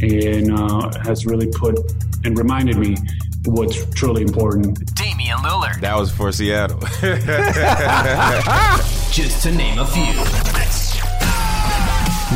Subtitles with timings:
[0.00, 1.78] and uh, has really put
[2.24, 2.96] and reminded me
[3.44, 4.94] what's truly important.
[4.94, 5.80] Damian Lillard.
[5.80, 6.78] That was for Seattle.
[9.10, 10.14] Just to name a few.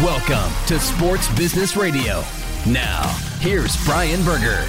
[0.02, 2.24] Welcome to Sports Business Radio.
[2.66, 3.06] Now,
[3.40, 4.64] here's Brian Berger.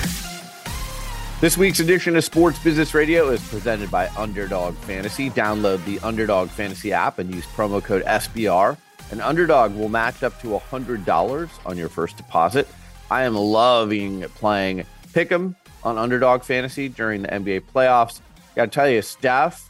[1.40, 5.30] This week's edition of Sports Business Radio is presented by Underdog Fantasy.
[5.30, 8.78] Download the Underdog Fantasy app and use promo code SBR.
[9.14, 12.68] And Underdog will match up to $100 on your first deposit.
[13.12, 18.22] I am loving playing Pick'em on Underdog Fantasy during the NBA playoffs.
[18.56, 19.70] Got to tell you, Steph,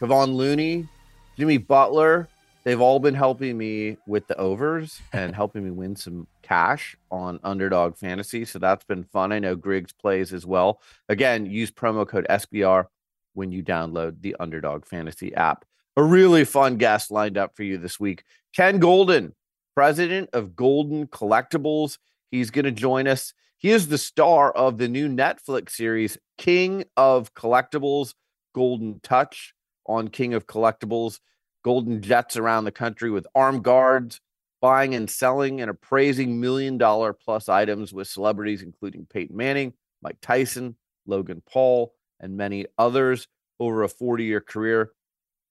[0.00, 0.88] Kevon Looney,
[1.36, 2.28] Jimmy Butler,
[2.64, 7.40] they've all been helping me with the overs and helping me win some cash on
[7.44, 8.46] Underdog Fantasy.
[8.46, 9.32] So that's been fun.
[9.32, 10.80] I know Griggs plays as well.
[11.10, 12.86] Again, use promo code SBR
[13.34, 15.66] when you download the Underdog Fantasy app.
[15.98, 18.22] A really fun guest lined up for you this week.
[18.54, 19.32] Ken Goldin,
[19.74, 21.98] president of Goldin Collectibles.
[22.30, 23.34] He's going to join us.
[23.56, 28.14] He is the star of the new Netflix series, King of Collectibles,
[28.56, 29.54] Goldin Touch
[29.86, 31.18] on King of Collectibles.
[31.66, 34.20] Goldin jets around the country with armed guards,
[34.60, 40.18] buying and selling and appraising million dollar plus items with celebrities including Peyton Manning, Mike
[40.22, 40.76] Tyson,
[41.06, 43.26] Logan Paul, and many others
[43.58, 44.92] over a 40 year career.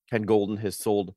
[0.09, 1.13] Ken Goldin has sold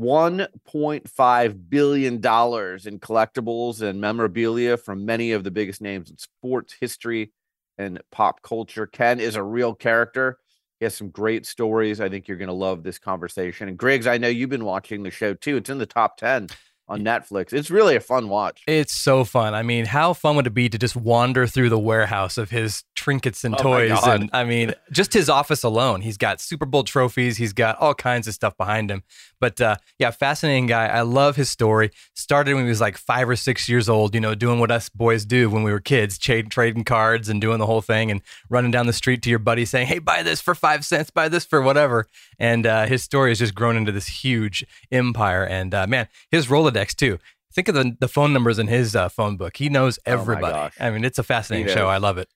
[0.00, 7.32] $1.5 billion in collectibles and memorabilia from many of the biggest names in sports history
[7.78, 8.86] and pop culture.
[8.86, 10.38] Ken is a real character.
[10.80, 12.00] He has some great stories.
[12.00, 13.68] I think you're going to love this conversation.
[13.68, 15.56] And Griggs, I know you've been watching the show too.
[15.58, 16.48] It's in the top 10
[16.88, 17.52] on Netflix.
[17.52, 18.62] It's really a fun watch.
[18.66, 19.54] It's so fun.
[19.54, 22.82] I mean, how fun would it be to just wander through the warehouse of his
[23.02, 23.98] trinkets and Oh toys?
[24.04, 26.00] And I mean, just his office alone.
[26.00, 27.36] He's got Super Bowl trophies.
[27.36, 29.02] He's got all kinds of stuff behind him.
[29.40, 30.86] But uh, yeah, fascinating guy.
[30.86, 31.90] I love his story.
[32.14, 34.88] Started when he was like five or six years old, you know, doing what us
[34.88, 38.22] boys do when we were kids, trade, trading cards and doing the whole thing and
[38.48, 41.28] running down the street to your buddy saying, hey, buy this for five cents, buy
[41.28, 42.06] this for whatever.
[42.38, 45.44] And uh, his story has just grown into this huge empire.
[45.44, 47.18] And uh, man, his Rolodex too.
[47.54, 49.58] Think of the, the phone numbers in his uh, phone book.
[49.58, 50.54] He knows Oh everybody.
[50.54, 50.74] gosh.
[50.80, 51.86] I mean, it's a fascinating show.
[51.86, 52.28] I love it.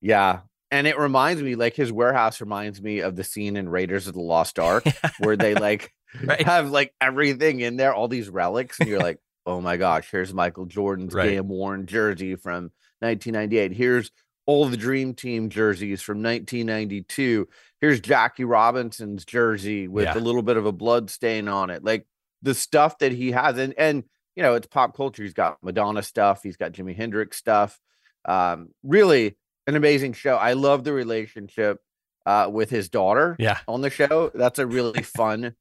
[0.00, 0.40] Yeah.
[0.70, 4.14] And it reminds me, like his warehouse reminds me of the scene in Raiders of
[4.14, 4.84] the Lost Ark
[5.18, 5.92] where they like
[6.24, 6.42] Right.
[6.42, 10.32] have like everything in there, all these relics, and you're like, oh my gosh, here's
[10.32, 11.30] Michael Jordan's Right.
[11.30, 12.70] game worn jersey from
[13.00, 13.72] 1998.
[13.72, 14.10] Here's
[14.46, 17.48] all the Dream Team jerseys from 1992.
[17.80, 20.16] Here's Jackie Robinson's jersey with Yeah.
[20.16, 21.84] a little bit of a blood stain on it.
[21.84, 22.06] Like
[22.42, 24.04] the stuff that he has, and and
[24.34, 25.22] you know, it's pop culture.
[25.22, 27.78] He's got Madonna stuff, he's got Jimi Hendrix stuff.
[28.24, 30.36] Um, really an amazing show.
[30.36, 31.80] I love the relationship
[32.24, 33.58] uh, with his daughter Yeah.
[33.68, 34.30] on the show.
[34.34, 35.54] That's a really fun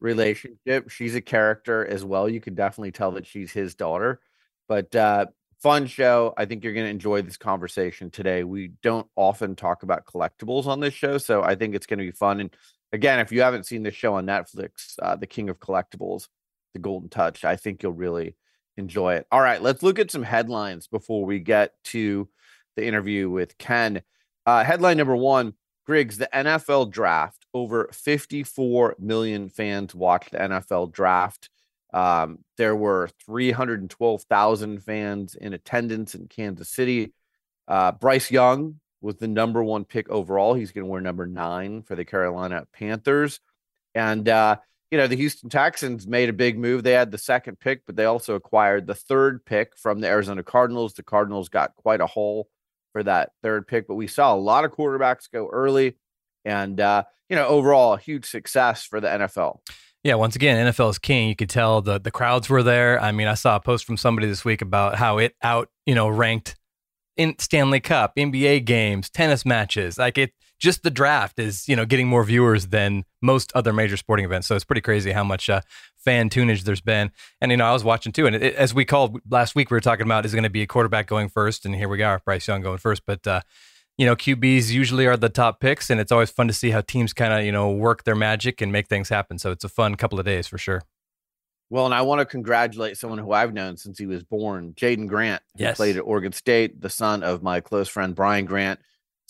[0.00, 0.90] relationship.
[0.90, 2.28] She's a character as well.
[2.28, 4.20] You can definitely tell that she's his daughter.
[4.68, 5.26] But uh,
[5.60, 6.34] fun show.
[6.36, 8.44] I think you're going to enjoy this conversation today.
[8.44, 12.04] We don't often talk about collectibles on this show, so I think it's going to
[12.04, 12.40] be fun.
[12.40, 12.50] And
[12.92, 16.28] again, if you haven't seen this show on Netflix, uh, The King of Collectibles,
[16.74, 18.36] The Goldin Touch, I think you'll really
[18.76, 19.26] enjoy it.
[19.30, 22.28] All right, let's look at some headlines before we get to
[22.76, 24.02] the interview with Ken.
[24.46, 25.54] Uh, headline number one
[25.84, 27.46] Griggs, the NFL draft.
[27.54, 31.50] Over 54 million fans watched the NFL draft.
[31.92, 37.12] Um, there were 312,000 fans in attendance in Kansas City.
[37.68, 40.54] Uh, Bryce Young was the number one pick overall.
[40.54, 43.40] He's going to wear number nine for the Carolina Panthers.
[43.94, 44.56] And, uh,
[44.90, 46.82] you know, the Houston Texans made a big move.
[46.82, 50.42] They had the second pick, but they also acquired the third pick from the Arizona
[50.42, 50.94] Cardinals.
[50.94, 52.48] The Cardinals got quite a haul
[52.92, 55.96] for that third pick, but we saw a lot of quarterbacks go early.
[56.44, 59.60] And, uh, you know, overall, a huge success for the NFL.
[60.04, 61.28] Yeah, once again, NFL is king.
[61.28, 63.00] You could tell the the crowds were there.
[63.00, 65.94] I mean, I saw a post from somebody this week about how it out, you
[65.94, 66.56] know, ranked
[67.16, 69.98] in Stanley Cup, NBA games, tennis matches.
[69.98, 70.32] Like it
[70.62, 74.46] just the draft is, you know, getting more viewers than most other major sporting events.
[74.46, 75.60] So it's pretty crazy how much uh,
[75.96, 77.10] fan tunage there's been.
[77.40, 79.74] And you know, I was watching too and it, as we called last week we
[79.74, 82.22] were talking about is going to be a quarterback going first and here we are,
[82.24, 83.40] Bryce Young going first, but uh
[83.98, 86.80] you know, QBs usually are the top picks, and it's always fun to see how
[86.80, 89.38] teams kind of, you know, work their magic and make things happen.
[89.38, 90.82] So it's a fun couple of days for sure.
[91.68, 95.08] Well, and I want to congratulate someone who I've known since he was born, Jaden
[95.08, 95.76] Grant, who yes.
[95.76, 98.80] played at Oregon State, the son of my close friend Brian Grant,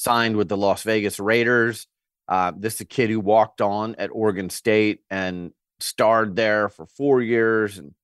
[0.03, 1.87] signed with the Las Vegas Raiders.
[2.29, 6.87] Uh, this is a kid who walked on at Oregon State and starred there for
[6.87, 7.95] four years and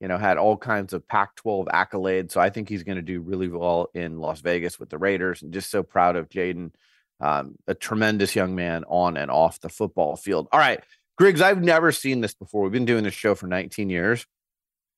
[0.00, 2.32] you know, had all kinds of Pac 12 accolades.
[2.32, 5.42] So I think he's going to do really well in Las Vegas with the Raiders.
[5.42, 6.72] And just so proud of Jaden,
[7.20, 10.48] um, a tremendous young man on and off the football field.
[10.52, 10.80] All right,
[11.16, 12.62] Griggs, I've never seen this before.
[12.62, 14.24] We've been doing this show for 19 years.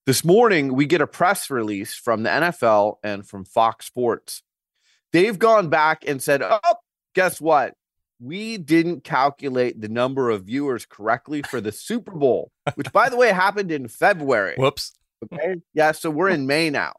[0.05, 4.43] This morning, we get a press release from the NFL and from Fox Sports.
[5.13, 6.75] They've gone back and said, oh,
[7.15, 7.75] guess what?
[8.21, 13.17] we didn't calculate the number of viewers correctly for the Super Bowl, which by the
[13.17, 14.55] way happened in February.
[14.57, 14.93] Whoops.
[15.25, 15.57] Okay.
[15.75, 15.93] Yeah.
[15.93, 16.93] So we're in May now.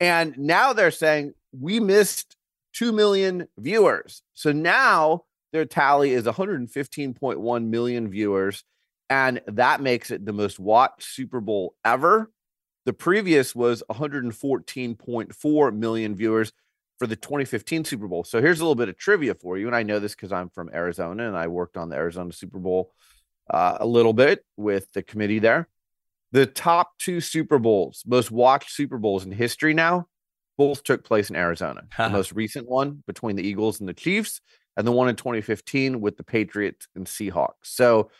[0.00, 2.36] And now they're saying we missed
[2.74, 4.22] 2 million viewers.
[4.34, 8.62] So now their tally is 115.1 million viewers.
[9.10, 12.30] And that makes it the most watched Super Bowl ever.
[12.84, 16.52] The previous was 114.4 million viewers
[16.98, 18.24] for the 2015 Super Bowl.
[18.24, 19.66] So here's a little bit of trivia for you.
[19.66, 22.58] And I know this because I'm from Arizona and I worked on the Arizona Super
[22.58, 22.92] Bowl
[23.50, 25.68] uh, a little bit with the committee there.
[26.32, 30.06] The top two Super Bowls, most watched Super Bowls in history now,
[30.58, 31.84] both took place in Arizona.
[31.96, 34.40] the most recent one between the Eagles and the Chiefs,
[34.76, 37.52] and the one in 2015 with the Patriots and Seahawks.
[37.62, 38.10] So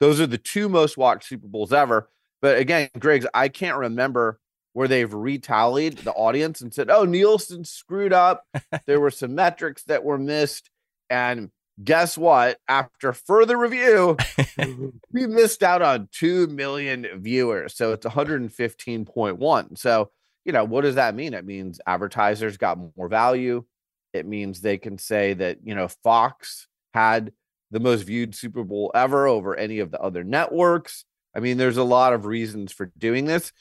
[0.00, 2.10] those are the two most watched Super Bowls ever.
[2.40, 4.40] But again, Griggs, I can't remember
[4.72, 8.44] where they've retallied the audience and said, "Oh, Nielsen screwed up.
[8.86, 10.70] there were some metrics that were missed."
[11.10, 11.50] And
[11.82, 12.58] guess what?
[12.68, 14.16] After further review,
[15.12, 17.74] we missed out on 2 million viewers.
[17.74, 19.78] So it's 115.1.
[19.78, 20.10] So,
[20.44, 21.34] you know, what does that mean?
[21.34, 23.64] It means advertisers got more value.
[24.12, 27.32] It means they can say that, you know, Fox had
[27.70, 31.04] the most viewed Super Bowl ever over any of the other networks.
[31.34, 33.52] I mean, there's a lot of reasons for doing this.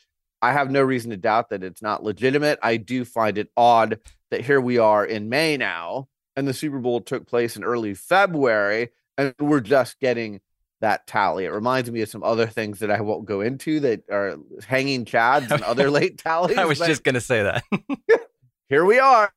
[0.41, 2.59] I have no reason to doubt that it's not legitimate.
[2.63, 3.99] I do find it odd
[4.31, 7.93] that here we are in May now, and the Super Bowl took place in early
[7.93, 10.41] February, and we're just getting
[10.81, 11.45] that tally.
[11.45, 15.05] It reminds me of some other things that I won't go into that are hanging
[15.05, 16.57] chads and other late tallies.
[16.57, 17.63] I was just going to say that.
[18.69, 19.31] here we are.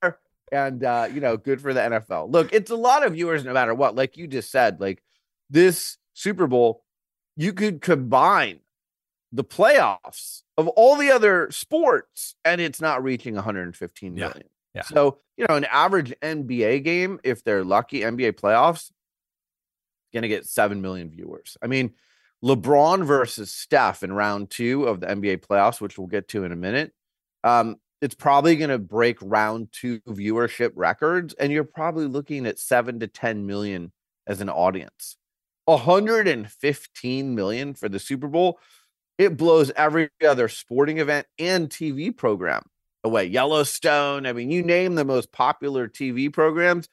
[0.50, 2.30] And, uh, you know, good for the NFL.
[2.30, 3.94] Look, it's a lot of viewers no matter what.
[3.94, 5.02] Like you just said, like
[5.50, 6.82] this Super Bowl,
[7.36, 8.60] you could combine
[9.34, 14.32] the playoffs of all the other sports, and it's not reaching 115 million.
[14.36, 14.42] Yeah.
[14.76, 14.82] yeah.
[14.82, 18.92] So, you know, an average NBA game, if they're lucky, NBA playoffs,
[20.12, 21.56] going to get 7 million viewers.
[21.60, 21.94] I mean,
[22.44, 26.52] LeBron versus Steph in round two of the NBA playoffs, which we'll get to in
[26.52, 26.92] a minute.
[27.42, 32.60] Um, it's probably going to break round two viewership records, and you're probably looking at
[32.60, 33.90] seven to 10 million
[34.28, 35.16] as an audience.
[35.64, 38.60] 115 million for the Super Bowl
[39.18, 42.62] it blows every other sporting event and TV program
[43.04, 43.24] away.
[43.24, 46.88] Yellowstone, I mean, you name the most popular TV programs,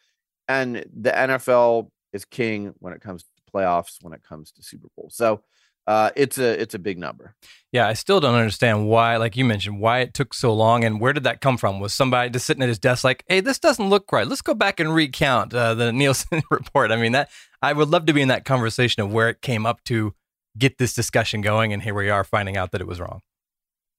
[0.48, 4.88] and the NFL is king when it comes to playoffs, when it comes to Super
[4.96, 5.10] Bowl.
[5.12, 5.42] So
[5.88, 7.34] uh, it's a it's a big number.
[7.72, 11.00] Yeah, I still don't understand why, like you mentioned, why it took so long, and
[11.02, 11.80] where did that come from?
[11.80, 14.28] Was somebody just sitting at his desk like, "Hey, this doesn't look right.
[14.28, 17.30] Let's go back and recount uh, the Nielsen report." I mean, that
[17.62, 20.14] I would love to be in that conversation of where it came up to
[20.58, 21.74] get this discussion going.
[21.74, 23.22] And here we are finding out that it was wrong.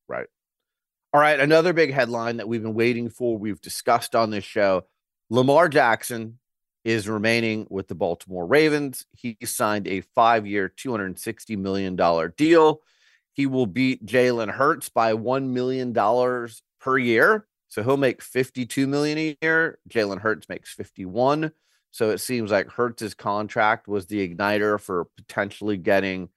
[0.08, 0.26] Right.
[1.12, 1.38] All right.
[1.38, 4.84] Another big headline that we've been waiting for, we've discussed on this show
[5.30, 6.38] Lamar Jackson
[6.84, 9.06] is remaining with the Baltimore Ravens.
[9.12, 11.96] He signed a five year, $260 million
[12.36, 12.80] deal.
[13.32, 15.94] He will beat Jalen Hurts by $1 million
[16.80, 17.46] per year.
[17.68, 19.78] So he'll make 52 million a year.
[19.88, 21.52] Jalen Hurts makes 51.
[21.92, 26.28] So it seems like Hurts's contract was the igniter for potentially getting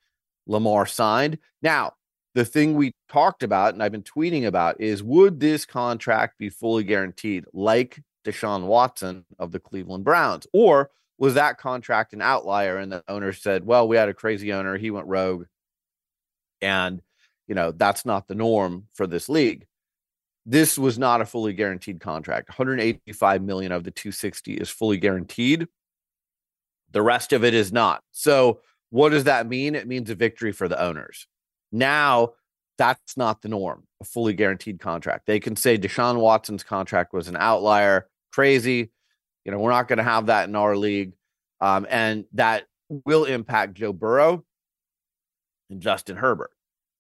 [0.47, 1.37] Lamar signed.
[1.61, 1.93] Now,
[2.33, 6.49] the thing we talked about and I've been tweeting about is would this contract be
[6.49, 10.45] fully guaranteed like Deshaun Watson of the Cleveland Browns?
[10.53, 14.51] Or was that contract an outlier and the owner said, well, we had a crazy
[14.51, 15.45] owner, he went rogue.
[16.61, 17.01] And,
[17.47, 19.65] you know, that's not the norm for this league.
[20.45, 22.49] This was not a fully guaranteed contract.
[22.49, 25.67] 185 million of the 260 is fully guaranteed.
[26.91, 28.03] The rest of it is not.
[28.11, 28.59] So
[28.95, 29.75] What does that mean?
[29.75, 31.27] It means a victory for the owners.
[31.69, 32.35] Now,
[32.77, 35.25] that's not the norm, a fully guaranteed contract.
[35.25, 38.91] They can say Deshaun Watson's contract was an outlier, crazy.
[39.43, 41.11] You know, we're not going to have that in our league.
[41.59, 44.45] Um, and that will impact Joe Burrow
[45.69, 46.51] and Justin Herbert.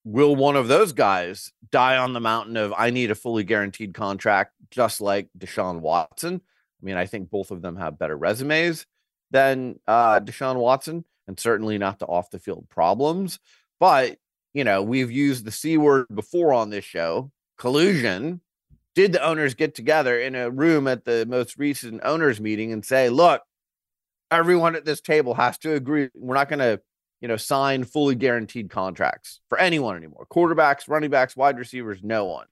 [0.03, 3.93] Will one of those guys die on the mountain of I need a fully guaranteed
[3.93, 6.41] contract, just like Deshaun Watson?
[6.43, 8.85] I mean, I think both of them have better resumes
[9.31, 13.39] than uh, Deshaun Watson, and certainly not the off the field problems.
[13.79, 14.17] But
[14.53, 18.41] you know, we've used the C word before on this show collusion.
[18.95, 22.85] Did the owners get together in a room at the most recent owners meeting and
[22.85, 23.41] say, look,
[24.31, 26.09] everyone at this table has to agree.
[26.15, 26.79] We're not going to,
[27.19, 30.25] you know, sign fully guaranteed contracts for anyone anymore.
[30.31, 32.47] Quarterbacks, running backs, wide receivers, no one.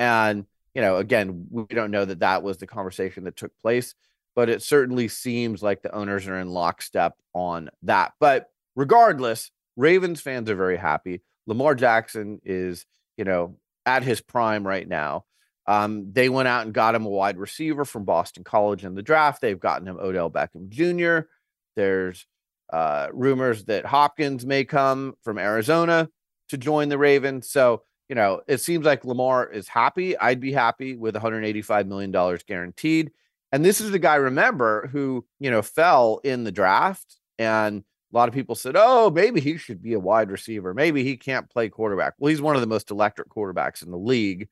[0.00, 3.94] And, you know, again, we don't know that that was the conversation that took place,
[4.34, 8.12] but it certainly seems like the owners are in lockstep on that.
[8.20, 11.22] But regardless, Ravens fans are very happy.
[11.46, 13.56] Lamar Jackson is, you know,
[13.86, 15.24] at his prime right now.
[15.66, 19.02] Um, they went out and got him a wide receiver from Boston College in the
[19.02, 19.40] draft.
[19.40, 21.28] They've gotten him Odell Beckham Jr.
[21.76, 22.26] There's
[22.72, 26.08] uh, rumors that Hopkins may come from Arizona
[26.48, 27.50] to join the Ravens.
[27.50, 30.16] So, you know, it seems like Lamar is happy.
[30.18, 33.12] I'd be happy with $185 million guaranteed.
[33.52, 38.16] And this is the guy, remember, who, you know, fell in the draft and a
[38.16, 40.74] lot of people said, oh, maybe he should be a wide receiver.
[40.74, 42.14] Maybe he can't play quarterback.
[42.18, 44.48] Well, he's one of the most electric quarterbacks in the league.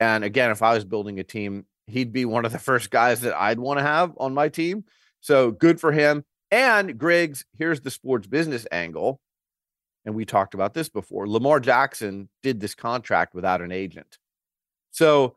[0.00, 3.20] And again, if I was building a team, he'd be one of the first guys
[3.20, 4.84] that I'd want to have on my team.
[5.20, 6.24] So good for him.
[6.50, 9.20] And Griggs, here's the sports business angle.
[10.04, 11.28] And we talked about this before.
[11.28, 14.18] Lamar Jackson did this contract without an agent.
[14.92, 15.36] So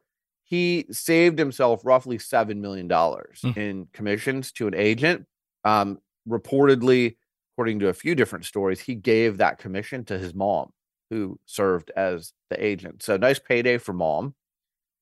[0.49, 3.57] he saved himself roughly $7 million mm.
[3.57, 5.27] in commissions to an agent.
[5.63, 7.17] Um, reportedly,
[7.53, 10.71] according to a few different stories, he gave that commission to his mom,
[11.11, 13.03] who served as the agent.
[13.03, 14.33] So nice payday for mom.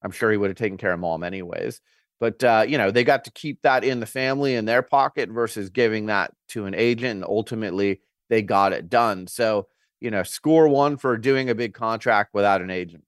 [0.04, 1.80] I'm sure he would have taken care of mom anyways.
[2.20, 5.30] But uh, you know, they got to keep that in the family in their pocket
[5.30, 9.28] versus giving that to an agent, and ultimately they got it done.
[9.28, 9.68] So
[10.02, 13.04] you know, score one for doing a big contract without an agent.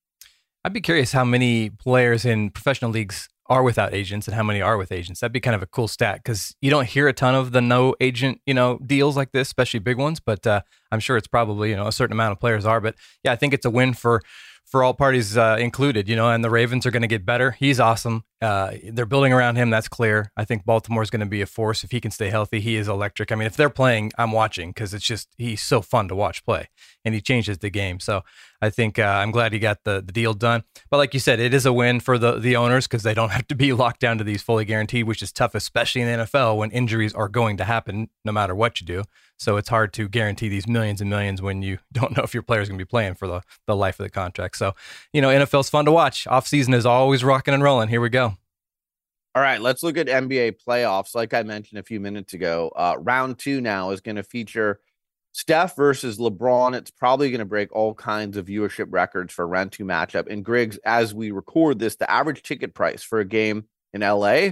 [0.65, 4.61] I'd be curious how many players in professional leagues are without agents and how many
[4.61, 5.21] are with agents.
[5.21, 7.61] That'd be kind of a cool stat because you don't hear a ton of the
[7.61, 10.19] no agent, you know, deals like this, especially big ones.
[10.19, 10.61] But uh,
[10.91, 12.79] I'm sure it's probably you know a certain amount of players are.
[12.81, 14.21] But yeah, I think it's a win for
[14.69, 17.51] for all parties uh, included, you know, and the Ravens are going to get better.
[17.51, 18.23] He's awesome.
[18.39, 19.71] Uh, they're building around him.
[19.71, 20.31] That's clear.
[20.37, 22.59] I think Baltimore is going to be a force if he can stay healthy.
[22.61, 23.31] He is electric.
[23.31, 26.45] I mean, if they're playing, I'm watching because it's just he's so fun to watch
[26.45, 26.69] play,
[27.03, 27.99] and he changes the game.
[27.99, 28.23] So
[28.61, 30.63] I think uh, I'm glad he got the the deal done.
[30.91, 33.29] But like you said, it is a win for the the owners because they don't
[33.37, 36.25] have to be locked down to these fully guaranteed, which is tough, especially in the
[36.25, 39.03] NFL when injuries are going to happen no matter what you do.
[39.39, 42.43] So it's hard to guarantee these millions and millions when you don't know if your
[42.43, 44.57] player is going to be playing for the, the life of the contract.
[44.57, 44.75] So,
[45.13, 46.27] you know, NFL's fun to watch.
[46.27, 47.89] Off season is always rocking and rolling.
[47.89, 48.35] Here we go.
[49.35, 51.15] All right, let's look at NBA playoffs.
[51.15, 54.79] Like I mentioned a few minutes ago, uh, round two now is going to feature
[55.33, 56.75] Steph versus LeBron.
[56.75, 60.27] It's probably going to break all kinds of viewership records for round two matchup.
[60.29, 64.49] And Griggs, as we record this, the average ticket price for a game in LA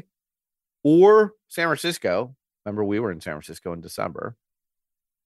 [0.84, 4.36] or San Francisco, remember we were in San Francisco in December,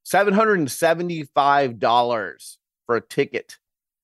[0.05, 3.57] $775 for a ticket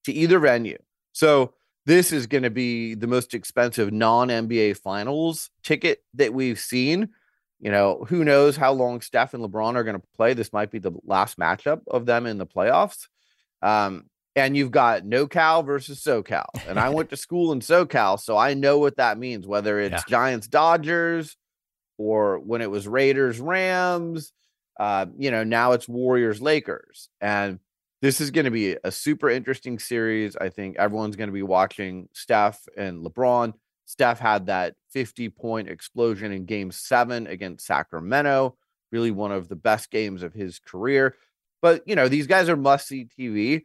[0.05, 0.79] to either venue.
[1.13, 1.53] So
[1.85, 7.07] this is going to be the most expensive non NBA finals ticket that we've seen.
[7.59, 10.33] You know, who knows how long Steph and LeBron are going to play.
[10.33, 13.07] This might be the last matchup of them in the playoffs.
[13.61, 16.45] Um, and you've got NoCal versus SoCal.
[16.67, 19.93] And I went to school in SoCal, so I know what that means, whether it's
[19.93, 20.03] yeah.
[20.07, 21.35] Giants Dodgers
[21.97, 24.31] or when it was Raiders Rams
[24.79, 27.09] uh, you know, now it's Warriors Lakers.
[27.19, 27.59] And
[28.01, 30.35] this is going to be a super interesting series.
[30.35, 33.53] I think everyone's going to be watching Steph and LeBron.
[33.85, 38.55] Steph had that 50 point explosion in game seven against Sacramento,
[38.91, 41.15] really one of the best games of his career.
[41.61, 43.63] But, you know, these guys are must see TV,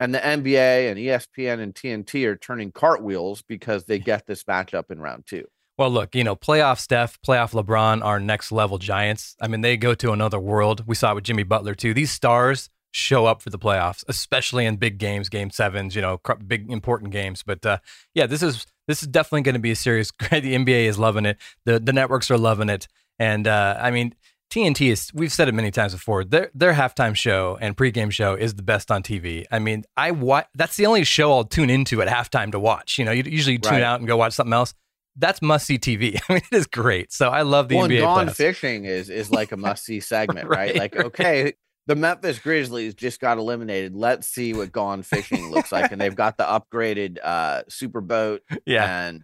[0.00, 4.90] and the NBA and ESPN and TNT are turning cartwheels because they get this matchup
[4.90, 5.46] in round two.
[5.76, 9.34] Well, look, you know, playoff Steph, playoff LeBron are next level giants.
[9.40, 10.84] I mean, they go to another world.
[10.86, 11.92] We saw it with Jimmy Butler, too.
[11.92, 16.20] These stars show up for the playoffs, especially in big games, game sevens, you know,
[16.46, 17.42] big important games.
[17.42, 17.78] But uh,
[18.14, 20.12] yeah, this is this is definitely going to be a series.
[20.30, 21.38] the NBA is loving it.
[21.64, 22.86] The the networks are loving it.
[23.18, 24.14] And uh, I mean,
[24.50, 26.24] TNT is we've said it many times before.
[26.24, 29.44] Their their halftime show and pregame show is the best on TV.
[29.50, 32.96] I mean, I wa- that's the only show I'll tune into at halftime to watch.
[32.96, 33.82] You know, you usually tune right.
[33.82, 34.72] out and go watch something else
[35.16, 36.20] that's must see TV.
[36.28, 37.12] I mean, it is great.
[37.12, 38.00] So I love the well, NBA.
[38.00, 40.70] Gone fishing is is like a must see segment, right.
[40.70, 40.76] right.
[40.76, 41.54] Like, okay,
[41.86, 43.94] the Memphis Grizzlies just got eliminated.
[43.94, 48.42] Let's see what Gone Fishing looks like, and they've got the upgraded uh, super boat.
[48.66, 49.16] Yeah, and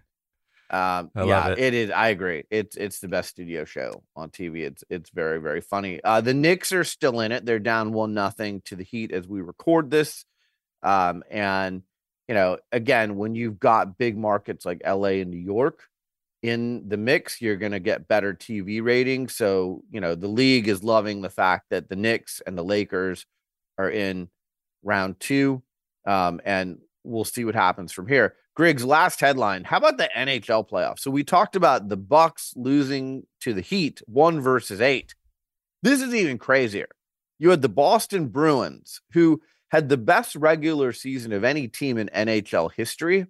[0.69, 1.59] um, I yeah, love it.
[1.59, 1.91] it is.
[1.91, 2.45] I agree.
[2.51, 4.67] It's it's the best studio show on TV.
[4.67, 6.01] It's it's very very funny.
[6.05, 7.47] Uh, the Knicks are still in it.
[7.47, 10.25] They're down one nothing to the Heat as we record this.
[10.83, 11.83] Um, and
[12.31, 15.89] you know, again, when you've got big markets like LA and New York
[16.45, 19.35] in the mix, you're going to get better TV ratings.
[19.35, 23.27] So you know, the league is loving the fact that the Knicks and the Lakers
[23.79, 24.29] are in
[24.85, 25.65] round two.
[26.07, 28.37] Um, and we'll see what happens from here.
[28.55, 29.65] Griggs, last headline.
[29.65, 31.01] How about the NHL playoffs?
[31.01, 35.17] So we talked about the Bucks losing to the Heat, one versus eight.
[35.83, 36.91] This is even crazier.
[37.41, 42.11] You had the Boston Bruins, who had the best regular season of any team in
[42.15, 43.27] NHL history,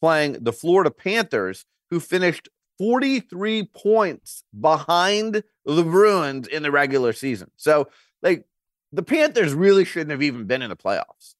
[0.00, 7.50] playing the Florida Panthers, who finished 43 points behind the Bruins in the regular season.
[7.56, 7.88] So,
[8.22, 8.44] like,
[8.92, 11.34] the Panthers really shouldn't have even been in the playoffs.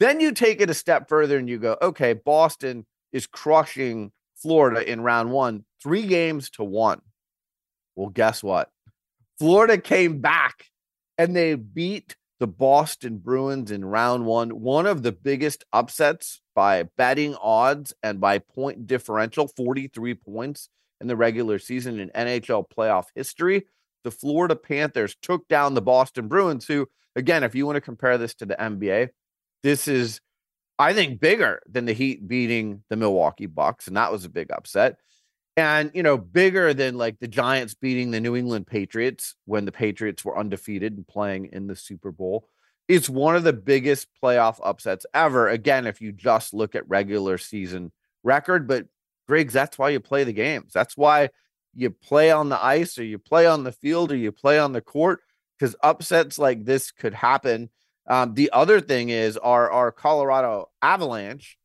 [0.00, 4.88] Then you take it a step further and you go, okay, Boston is crushing Florida
[4.90, 7.00] in round one, three games to one.
[7.96, 8.70] Well, guess what?
[9.38, 10.66] Florida came back
[11.16, 16.82] and they beat the Boston Bruins in round one, one of the biggest upsets by
[16.98, 20.68] betting odds and by point differential 43 points
[21.00, 23.64] in the regular season in NHL playoff history.
[24.02, 26.86] The Florida Panthers took down the Boston Bruins, who,
[27.16, 29.08] again, if you want to compare this to the NBA,
[29.62, 30.20] this is,
[30.78, 34.52] I think, bigger than the Heat beating the Milwaukee Bucks, and that was a big
[34.52, 34.96] upset.
[35.56, 39.72] And, you know, bigger than like the Giants beating the New England Patriots when the
[39.72, 42.48] Patriots were undefeated and playing in the Super Bowl.
[42.88, 45.48] It's one of the biggest playoff upsets ever.
[45.48, 47.92] Again, if you just look at regular season
[48.24, 48.86] record, but
[49.26, 50.72] Griggs, that's why you play the games.
[50.72, 51.30] That's why
[51.74, 54.72] you play on the ice or you play on the field or you play on
[54.72, 55.20] the court
[55.58, 57.70] because upsets like this could happen.
[58.06, 61.56] Um, the other thing is our our Colorado Avalanche.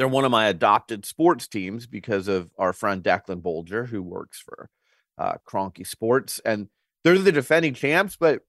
[0.00, 4.40] They're one of my adopted sports teams because of our friend Declan Bolger, who works
[4.40, 4.70] for
[5.18, 6.70] uh, Kroenke Sports, and
[7.04, 8.16] they're the defending champs.
[8.16, 8.40] But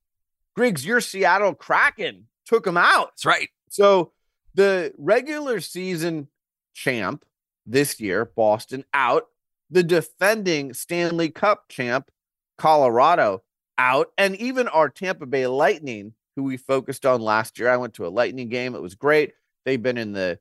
[0.56, 3.10] Griggs, your Seattle Kraken took them out.
[3.12, 3.50] That's right.
[3.68, 4.14] So
[4.54, 6.30] the regular season
[6.74, 7.26] champ
[7.66, 9.26] this year, Boston out.
[9.70, 12.12] The defending Stanley Cup champ,
[12.58, 13.44] Colorado
[13.78, 17.70] out, and even our Tampa Bay Lightning who we focused on last year.
[17.70, 18.74] I went to a Lightning game.
[18.74, 19.34] It was great.
[19.66, 20.40] They've been in the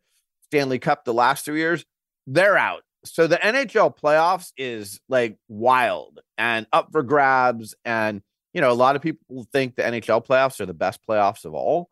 [0.51, 1.85] Stanley Cup the last three years.
[2.27, 2.83] They're out.
[3.05, 7.75] So the NHL playoffs is like wild and up for grabs.
[7.85, 8.21] And,
[8.53, 11.55] you know, a lot of people think the NHL playoffs are the best playoffs of
[11.55, 11.89] all.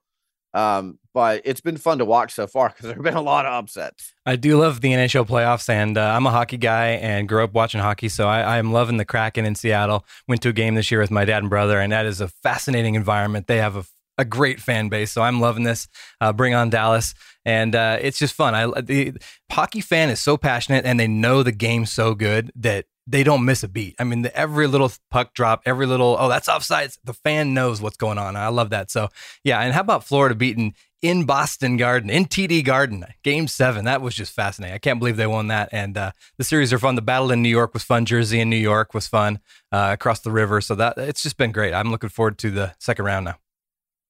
[0.55, 3.47] Um, but it's been fun to watch so far because there have been a lot
[3.47, 4.13] of upsets.
[4.27, 7.53] I do love the NHL playoffs, and uh, I'm a hockey guy and grew up
[7.53, 10.07] watching hockey, so I, I am loving the Kraken in Seattle.
[10.27, 12.29] Went to a game this year with my dad and brother, and that is a
[12.29, 13.47] fascinating environment.
[13.47, 13.85] They have a
[14.19, 15.13] a great fan base.
[15.13, 15.89] So I'm loving this.
[16.21, 18.55] Uh, bring on Dallas, and uh, it's just fun.
[18.55, 19.17] I the
[19.51, 23.45] hockey fan is so passionate, and they know the game so good that they don't
[23.45, 23.95] miss a beat.
[23.99, 26.99] I mean, the, every little puck drop, every little oh that's offsides.
[27.03, 28.37] The fan knows what's going on.
[28.37, 28.91] I love that.
[28.91, 29.09] So
[29.43, 33.87] yeah, and how about Florida beating in Boston Garden, in TD Garden, Game Seven?
[33.87, 34.75] That was just fascinating.
[34.75, 35.71] I can't believe they won that.
[35.73, 36.97] And uh, the series are fun.
[36.97, 38.05] The battle in New York was fun.
[38.05, 39.41] Jersey and New York was fun
[39.73, 40.61] uh, across the river.
[40.61, 41.73] So that it's just been great.
[41.73, 43.37] I'm looking forward to the second round now.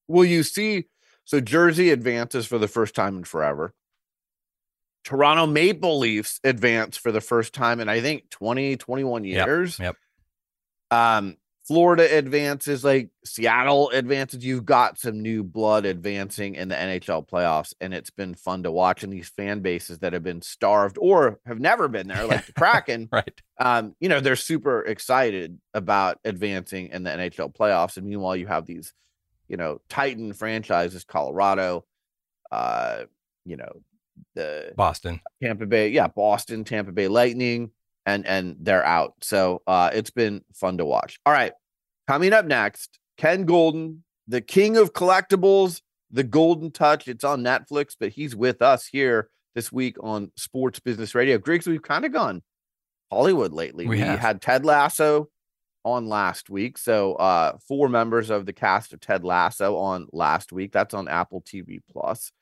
[0.09, 0.87] Will you see?
[1.25, 3.75] So Jersey advances for the first time in forever.
[5.05, 9.79] Toronto Maple Leafs advance for the first time in I think 20, 21 years.
[9.79, 9.97] Yep.
[10.91, 10.99] yep.
[10.99, 11.37] Um,
[11.69, 14.43] Florida advances, like Seattle advances.
[14.43, 18.73] You've got some new blood advancing in the NHL playoffs, and it's been fun to
[18.73, 19.05] watch.
[19.05, 22.53] And these fan bases that have been starved or have never been there, like the
[22.59, 23.43] Kraken, right?
[23.61, 27.99] Um, you know, they're super excited about advancing in the NHL playoffs.
[27.99, 28.95] And meanwhile, you have these
[29.49, 31.85] you know, Titan franchises, Colorado,
[32.53, 33.05] uh,
[33.45, 33.81] you know,
[34.35, 37.71] the Boston, Tampa Bay, yeah, Boston, Tampa Bay Lightning,
[38.07, 39.15] and and they're out.
[39.23, 41.19] So uh it's been fun to watch.
[41.25, 41.53] All right.
[42.07, 47.07] Coming up next, Ken Goldin, the king of collectibles, the Goldin Touch.
[47.07, 51.39] It's on Netflix, but he's with us here this week on Sports Business Radio.
[51.39, 52.43] Griggs, we've kind of gone
[53.11, 53.87] Hollywood lately.
[53.87, 55.29] We, we had Ted Lasso
[55.85, 56.79] on last week.
[56.79, 60.73] So uh four members of the cast of Ted Lasso on last week.
[60.73, 62.33] That's on Apple TV Plus.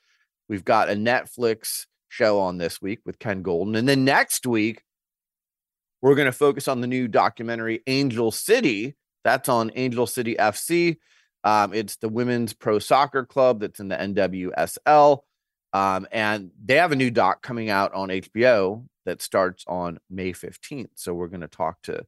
[0.48, 3.76] We've got a Netflix show on this week with Ken Goldin.
[3.76, 4.82] And then next week
[6.00, 8.96] we're going to focus on the new documentary Angel City.
[9.24, 10.98] That's on Angel City FC.
[11.42, 15.20] Um, it's the women's pro soccer club that's in the NWSL.
[15.72, 20.32] Um, and they have a new doc coming out on HBO that starts on May
[20.32, 20.90] 15th.
[20.94, 22.04] So we're going to talk to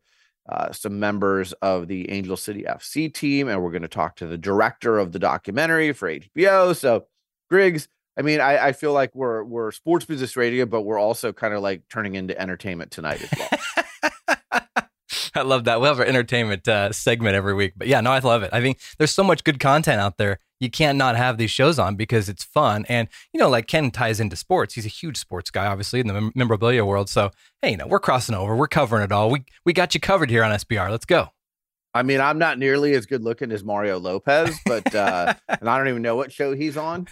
[0.48, 4.26] uh, some members of the Angel City FC team, and we're going to talk to
[4.26, 6.74] the director of the documentary for HBO.
[6.74, 7.06] So,
[7.50, 11.32] Griggs, I mean, I, I feel like we're we're sports business radio, but we're also
[11.32, 13.48] kind of like turning into entertainment tonight as well.
[15.34, 15.80] I love that.
[15.80, 17.74] We'll have our entertainment uh, segment every week.
[17.76, 18.50] But yeah, no, I love it.
[18.52, 20.40] I think there's so much good content out there.
[20.60, 22.84] You can't not have these shows on because it's fun.
[22.88, 24.74] And, you know, like Ken ties into sports.
[24.74, 27.08] He's a huge sports guy, obviously, in the memorabilia world.
[27.08, 27.30] So,
[27.62, 28.56] hey, you know, we're crossing over.
[28.56, 29.30] We're covering it all.
[29.30, 30.90] We, we got you covered here on SBR.
[30.90, 31.30] Let's go.
[31.94, 35.78] I mean, I'm not nearly as good looking as Mario Lopez, but uh, and I
[35.78, 37.08] don't even know what show he's on.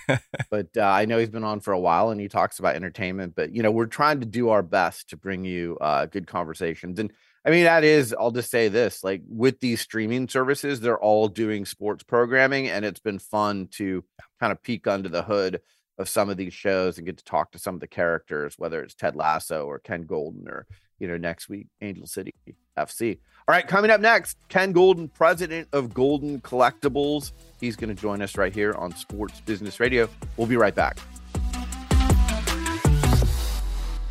[0.51, 3.35] But uh, I know he's been on for a while, and he talks about entertainment.
[3.35, 6.99] But you know, we're trying to do our best to bring you uh, good conversations.
[6.99, 7.13] And
[7.47, 11.29] I mean, that is, I'll just say this: like with these streaming services, they're all
[11.29, 14.05] doing sports programming, and it's been fun to
[14.41, 15.61] kind of peek under the hood
[15.99, 18.83] of some of these shows and get to talk to some of the characters, whether
[18.83, 20.67] it's Ted Lasso or Ken Goldin or
[20.99, 22.35] you know next week Angel City
[22.77, 23.19] FC.
[23.49, 27.31] All right, coming up next, Ken Goldin, president of Goldin Collectibles.
[27.61, 30.09] He's going to join us right here on Sports Business Radio.
[30.37, 30.99] We'll be right back.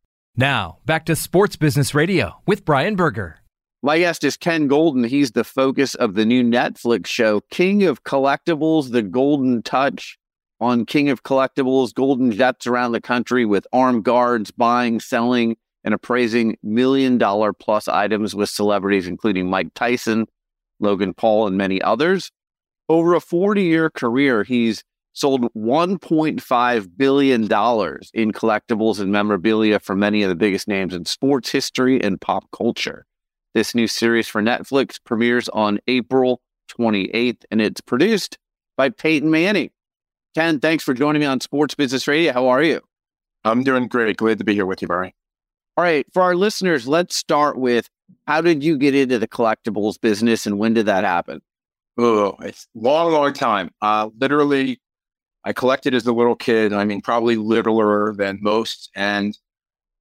[0.42, 3.38] Now, back to Sports Business Radio with Brian Berger.
[3.84, 5.06] My guest is Ken Goldin.
[5.06, 10.18] He's the focus of the new Netflix show, King of Collectibles, The Goldin Touch
[10.60, 15.94] on King of Collectibles, Goldin Jets around the country with armed guards buying, selling, and
[15.94, 20.26] appraising million dollar plus items with celebrities including Mike Tyson,
[20.80, 22.32] Logan Paul, and many others.
[22.90, 30.24] Over a 40 year career, he's sold $1.5 billion in collectibles and memorabilia for many
[30.24, 33.06] of the biggest names in sports history and pop culture.
[33.54, 38.38] This new series for Netflix premieres on April 28th, and it's produced
[38.78, 39.72] by Peyton Manning.
[40.34, 42.32] Ken, thanks for joining me on Sports Business Radio.
[42.32, 42.80] How are you?
[43.44, 44.18] I'm doing great.
[44.18, 45.14] Glad to be here with you, Barry.
[45.76, 46.06] All right.
[46.14, 47.90] For our listeners, let's start with
[48.28, 51.42] how did you get into the collectibles business and when did that happen?
[51.98, 53.72] Oh, it's a long, long time.
[53.82, 54.80] Uh, literally,
[55.44, 56.74] I collected as a little kid.
[56.74, 58.90] I mean, probably littler than most.
[58.96, 59.38] And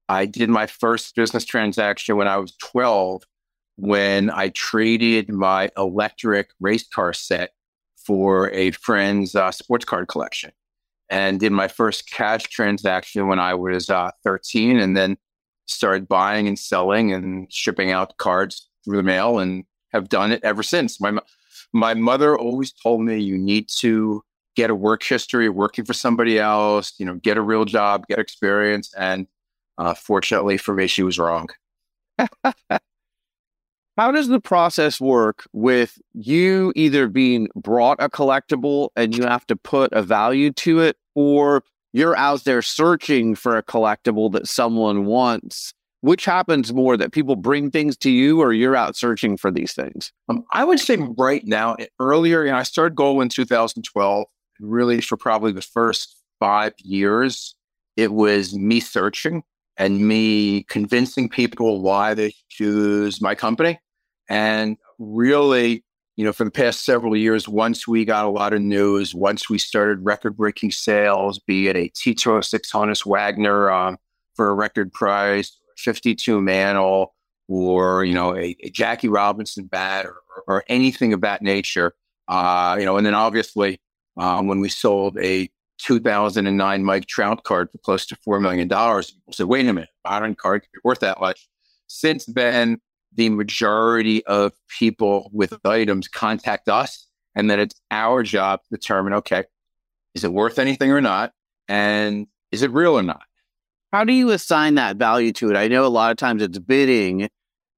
[0.08, 3.22] I did my first business transaction when I was 12
[3.76, 7.52] when I traded my electric race car set
[7.96, 10.52] for a friend's uh, sports card collection
[11.08, 15.16] and did my first cash transaction when I was uh, 13 and then
[15.66, 20.44] started buying and selling and shipping out cards through the mail and have done it
[20.44, 21.00] ever since.
[21.00, 21.18] My,
[21.72, 24.22] my mother always told me you need to
[24.56, 28.18] get a work history working for somebody else, you know, get a real job, get
[28.18, 28.92] experience.
[28.96, 29.26] And
[29.78, 31.48] uh, fortunately for me, she was wrong.
[33.96, 39.46] How does the process work with you either being brought a collectible and you have
[39.48, 44.48] to put a value to it, or you're out there searching for a collectible that
[44.48, 45.74] someone wants?
[46.02, 49.74] Which happens more that people bring things to you or you're out searching for these
[49.74, 50.12] things?
[50.30, 54.26] Um, I would say right now, earlier, you know, I started Goldin 2012.
[54.60, 57.54] Really, for probably the first five years,
[57.96, 59.42] it was me searching
[59.76, 63.78] and me convincing people why they choose my company.
[64.28, 65.84] And really,
[66.16, 69.48] you know, for the past several years, once we got a lot of news, once
[69.48, 73.96] we started record breaking sales, be it a T206 Honus Wagner um,
[74.34, 77.14] for a record price, 52 Mantle,
[77.48, 81.94] or you know a, a Jackie Robinson bat or, or, anything of that nature.
[82.28, 83.80] Uh, you know, and then obviously
[84.20, 89.10] um, when we sold a 2009 Mike Trout card for close to four million dollars,
[89.10, 91.48] people said, "Wait a minute, modern card could be worth that much."
[91.86, 92.80] Since then,
[93.14, 99.14] the majority of people with items contact us, and then it's our job to determine,
[99.14, 99.44] okay,
[100.14, 101.32] is it worth anything or not,
[101.66, 103.22] and is it real or not?
[103.92, 105.56] How do you assign that value to it?
[105.56, 107.28] I know a lot of times it's bidding,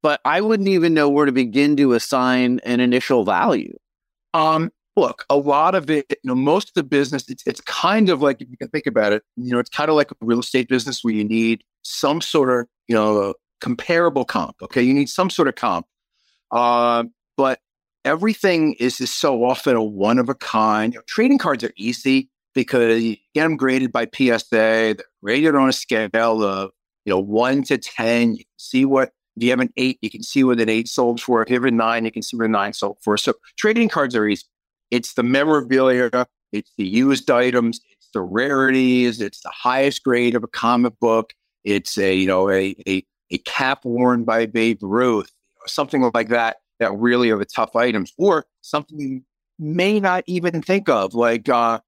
[0.02, 3.76] but I wouldn't even know where to begin to assign an initial value.
[4.34, 8.08] Um, look, a lot of it, you know, most of the business, it's, it's kind
[8.08, 10.14] of like, if you can think about it, you know, it's kind of like a
[10.20, 14.56] real estate business where you need some sort of, you know, comparable comp.
[14.62, 14.82] Okay.
[14.82, 15.86] You need some sort of comp.
[16.50, 17.04] Uh,
[17.36, 17.60] but
[18.04, 20.92] everything is just so often a one of a kind.
[20.92, 24.46] You know, trading cards are easy because you get them graded by PSA.
[24.50, 26.70] They're graded on a scale of,
[27.04, 28.34] you know, one to 10.
[28.36, 31.20] You see what if you have an eight, you can see what an eight sold
[31.20, 31.42] for.
[31.42, 33.16] If you have a nine, you can see what a nine sold for.
[33.16, 34.44] So trading cards are easy.
[34.92, 36.10] It's the memorabilia,
[36.52, 41.32] it's the used items, it's the rarities, it's the highest grade of a comic book.
[41.64, 45.32] It's a, you know, a, a, a cap worn by Babe Ruth,
[45.66, 49.22] something like that, that really are the tough items, or something you
[49.58, 51.80] may not even think of, like, uh,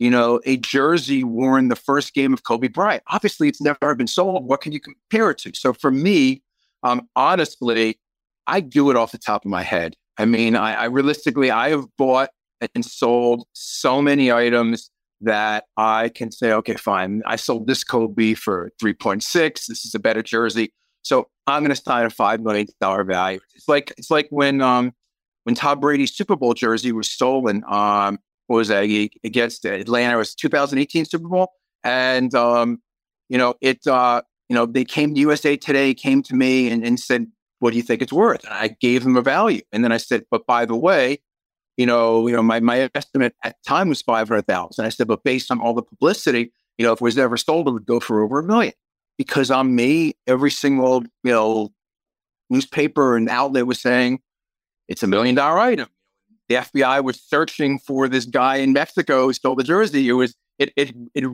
[0.00, 3.04] you know, a jersey worn the first game of Kobe Bryant.
[3.08, 4.46] Obviously, it's never been sold.
[4.46, 5.52] What can you compare it to?
[5.54, 6.42] So for me,
[6.82, 8.00] um, honestly,
[8.48, 9.94] I do it off the top of my head.
[10.16, 12.30] I mean, I, I realistically, I have bought
[12.74, 14.90] and sold so many items
[15.20, 19.66] that I can say, okay, fine, I sold this Kobe for 3.6.
[19.66, 20.72] This is a better jersey.
[21.02, 23.40] So I'm going to sign a $5 million value.
[23.54, 24.92] It's like, it's like when, um,
[25.44, 28.18] when Tom Brady's Super Bowl jersey was stolen, um,
[28.48, 28.84] was that
[29.24, 31.50] against Atlanta, it was 2018 Super Bowl.
[31.84, 32.82] And, um,
[33.28, 36.84] you know, it, uh, you know, they came to USA Today, came to me and,
[36.84, 37.26] and said,
[37.60, 38.44] what do you think it's worth?
[38.44, 39.62] And I gave them a value.
[39.72, 41.20] And then I said, but by the way,
[41.78, 44.84] you know, you know, my, my estimate at the time was 500,000.
[44.84, 47.68] I said, but based on all the publicity, you know, if it was ever sold,
[47.68, 48.74] it would go for over a million
[49.16, 51.72] because on me, every single, you know,
[52.50, 54.20] newspaper and outlet was saying
[54.88, 55.88] it's a million dollar item.
[56.48, 60.08] The FBI was searching for this guy in Mexico who stole the jersey.
[60.08, 61.24] It was, it, it, it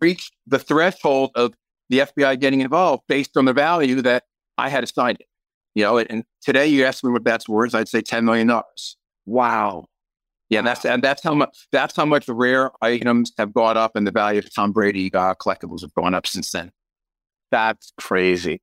[0.00, 1.52] reached the threshold of
[1.90, 4.24] the FBI getting involved based on the value that
[4.56, 5.26] I had assigned it.
[5.74, 8.50] You know, and today you ask me what that's worth, I'd say $10 million.
[9.26, 9.86] Wow.
[10.48, 13.96] Yeah, and that's and that's how much that's how much rare items have gone up,
[13.96, 16.70] and the value of Tom Brady uh, collectibles have gone up since then.
[17.50, 18.60] That's crazy.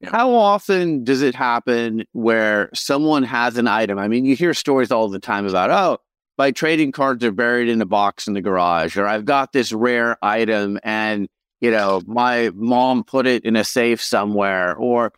[0.00, 0.10] Yeah.
[0.10, 3.98] How often does it happen where someone has an item?
[3.98, 6.02] I mean, you hear stories all the time about, oh,
[6.36, 9.72] my trading cards are buried in a box in the garage, or I've got this
[9.72, 11.28] rare item and,
[11.60, 14.74] you know, my mom put it in a safe somewhere.
[14.76, 15.12] Or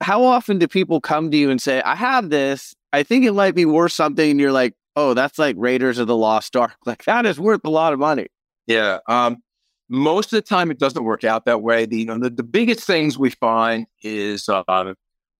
[0.00, 3.32] how often do people come to you and say, I have this I think it
[3.32, 4.30] might be worth something.
[4.30, 6.76] And you're like, oh, that's like Raiders of the Lost Ark.
[6.86, 8.26] Like that is worth a lot of money.
[8.66, 8.98] Yeah.
[9.08, 9.42] Um,
[9.88, 11.84] most of the time, it doesn't work out that way.
[11.84, 14.62] The you know the, the biggest things we find is uh,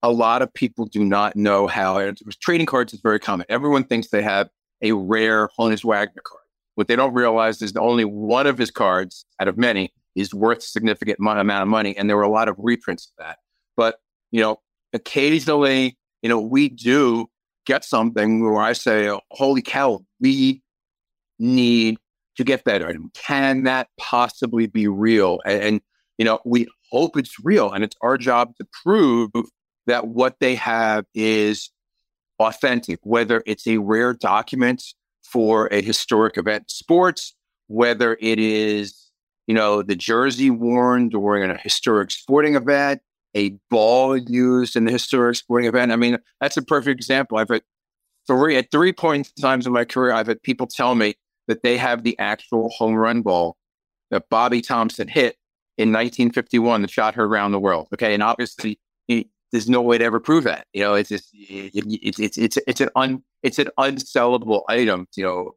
[0.03, 3.47] a lot of people do not know how trading cards is very common.
[3.49, 4.49] Everyone thinks they have
[4.83, 6.43] a rare Honus Wagner card.
[6.75, 10.35] What they don't realize is that only one of his cards out of many is
[10.35, 13.39] worth a significant amount of money, and there were a lot of reprints of that.
[13.77, 14.01] But
[14.33, 14.61] you know,
[14.93, 17.29] occasionally, you know, we do
[17.71, 20.61] get something where I say, holy cow, we
[21.39, 21.99] need
[22.37, 23.13] to get that item.
[23.15, 25.39] Can that possibly be real?
[25.45, 25.81] And, and,
[26.19, 27.71] you know, we hope it's real.
[27.71, 29.31] And it's our job to prove
[29.87, 31.71] that what they have is
[32.41, 34.83] authentic, whether it's a rare document
[35.23, 37.37] for a historic event sports,
[37.69, 39.13] whether it is,
[39.47, 43.01] you know, the jersey worn during a historic sporting event,
[43.37, 45.93] a ball used in the historic sporting event.
[45.93, 47.39] I mean, that's a perfect example.
[47.39, 47.63] I've had
[48.27, 51.15] three at three points times in my career, I've had people tell me
[51.49, 53.57] that they have the actual home run ball
[54.11, 55.37] that Bobby Thomson hit
[55.79, 57.89] in 1951 that shot her around the world.
[57.95, 58.79] Okay, and obviously
[59.53, 60.67] there's no way to ever prove that.
[60.73, 65.09] You know, it's just it's it's it's it's an un it's an unsellable item.
[65.17, 65.51] You know,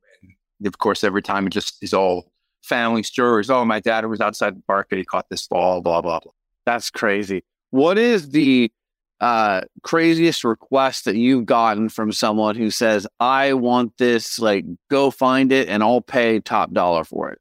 [0.59, 2.31] and of course, every time it just is all
[2.63, 3.49] family stories.
[3.49, 5.81] Oh, my dad was outside the park and he caught this ball.
[5.81, 6.31] Blah blah blah.
[6.65, 7.43] That's crazy.
[7.73, 8.71] What is the
[9.19, 15.09] uh, craziest request that you've gotten from someone who says, I want this, like, go
[15.09, 17.39] find it and I'll pay top dollar for it?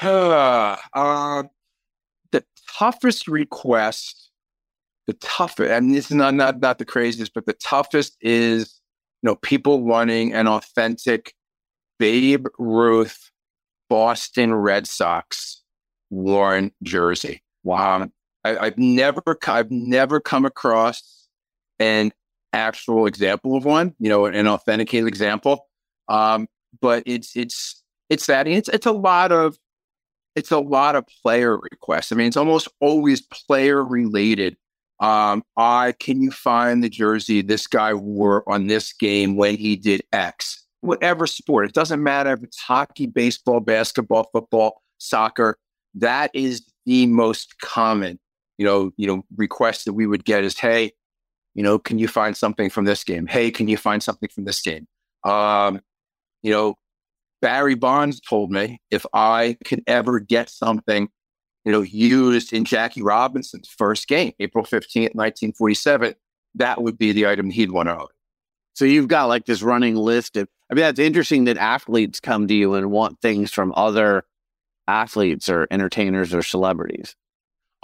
[0.00, 1.42] Uh, uh,
[2.32, 2.42] the
[2.78, 4.30] toughest request,
[5.06, 8.80] the toughest, and this is not, not, not the craziest, but the toughest is,
[9.22, 11.34] you know, people wanting an authentic
[11.98, 13.30] Babe Ruth
[13.90, 15.62] Boston Red Sox
[16.08, 17.42] worn jersey.
[17.62, 18.08] Wow.
[18.50, 21.28] I, have never I've never come across
[21.78, 22.12] an
[22.52, 25.66] actual example of one, you know, an authenticated example.
[26.08, 26.48] Um,
[26.80, 29.56] but it's it's it's that it's it's a lot of
[30.34, 32.12] it's a lot of player requests.
[32.12, 34.56] I mean, it's almost always player related.
[35.00, 39.76] Um, I can you find the jersey this guy wore on this game when he
[39.76, 40.64] did X?
[40.80, 45.58] Whatever sport, it doesn't matter if it's hockey, baseball, basketball, football, soccer.
[45.94, 48.18] That is the most common,
[48.58, 50.92] you know, you know, request that we would get is, hey,
[51.54, 53.26] you know, can you find something from this game?
[53.26, 54.86] Hey, can you find something from this game?
[55.24, 55.80] Um,
[56.42, 56.74] you know,
[57.40, 61.08] Barry Bonds told me if I could ever get something,
[61.64, 66.14] you know, used in Jackie Robinson's first game, April 15th, 1947,
[66.56, 68.08] that would be the item he'd want to own.
[68.74, 72.46] So you've got like this running list of, I mean, that's interesting that athletes come
[72.48, 74.24] to you and want things from other
[74.86, 77.16] athletes or entertainers or celebrities.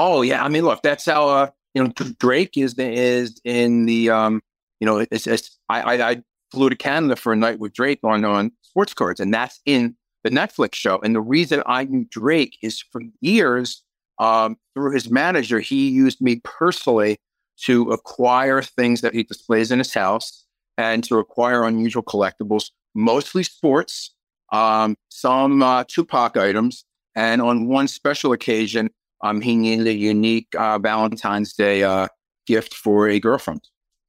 [0.05, 0.43] Oh yeah.
[0.43, 4.43] I mean, look, that's how, uh, you know, Drake is is in the, um,
[4.81, 8.01] you know, it's, it's I, I, I flew to Canada for a night with Drake
[8.03, 10.99] on, on sports cards, and that's in the Netflix show.
[11.05, 13.85] And the reason I knew Drake is for years,
[14.19, 17.19] um, through his manager, he used me personally
[17.67, 20.45] to acquire things that he displays in his house
[20.77, 24.17] and to acquire unusual collectibles, mostly sports,
[24.53, 26.85] um, some uh, Tupac items.
[27.15, 28.91] And on one special occasion,
[29.23, 32.09] um, he needed a unique uh, Valentine's Day uh,
[32.47, 33.63] gift for a girlfriend.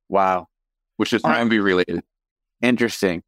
[0.09, 0.47] Wow.
[0.97, 2.03] Which is envy related.
[2.61, 3.23] Interesting.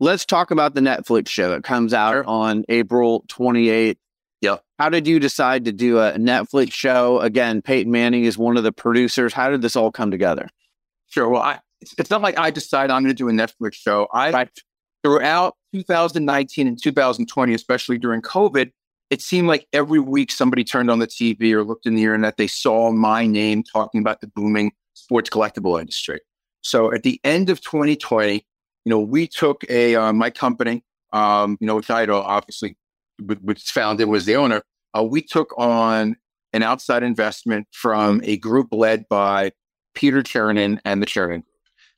[0.00, 1.52] Let's talk about the Netflix show.
[1.54, 3.96] It comes out on April 28th.
[4.40, 4.62] Yep.
[4.78, 7.20] How did you decide to do a Netflix show?
[7.20, 9.32] Again, Peyton Manning is one of the producers.
[9.32, 10.48] How did this all come together?
[11.06, 11.28] Sure.
[11.28, 14.08] Well, I, it's, it's not like I decided I'm going to do a Netflix show.
[14.12, 14.50] I right.
[15.02, 18.72] throughout 2019 and 2020, especially during COVID,
[19.14, 22.36] it seemed like every week somebody turned on the TV or looked in the internet,
[22.36, 26.18] they saw my name talking about the booming sports collectible industry.
[26.62, 28.42] So at the end of 2020, you
[28.86, 32.76] know, we took a uh, my company, um, you know, which I obviously,
[33.20, 34.62] which founded was the owner.
[34.98, 36.16] Uh, we took on
[36.52, 39.52] an outside investment from a group led by
[39.94, 41.46] Peter Chernin and the Chernin Group,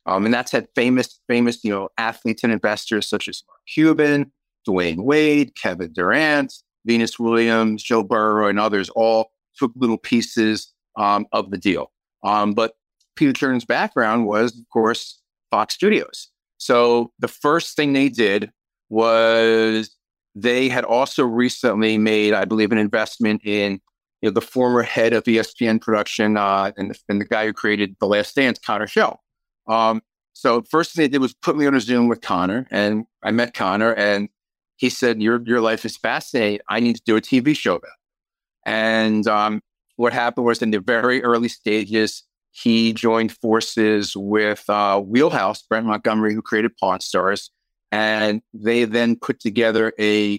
[0.05, 4.31] um, and that's had famous, famous, you know, athletes and investors such as Mark Cuban,
[4.67, 6.53] Dwyane Wade, Kevin Durant,
[6.87, 11.91] Venus Williams, Joe Burrow, and others all took little pieces um, of the deal.
[12.23, 12.73] Um, but
[13.15, 15.21] Peter Chernin's background was, of course,
[15.51, 16.29] Fox Studios.
[16.57, 18.51] So the first thing they did
[18.89, 19.95] was
[20.35, 23.81] they had also recently made, I believe, an investment in
[24.21, 27.53] you know, the former head of ESPN production uh, and, the, and the guy who
[27.53, 29.21] created The Last Dance, Connor Schell.
[29.67, 30.01] Um,
[30.33, 33.31] so first thing they did was put me on a Zoom with Connor, and I
[33.31, 34.29] met Connor, and
[34.77, 36.59] he said, "Your your life is fascinating.
[36.69, 38.69] I need to do a TV show about." It.
[38.69, 39.61] And um,
[39.97, 45.85] what happened was in the very early stages, he joined forces with uh, Wheelhouse, Brent
[45.85, 47.51] Montgomery, who created Pawn Stars,
[47.91, 50.31] and they then put together a,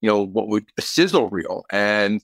[0.00, 1.64] you know, what would a sizzle reel.
[1.70, 2.22] And,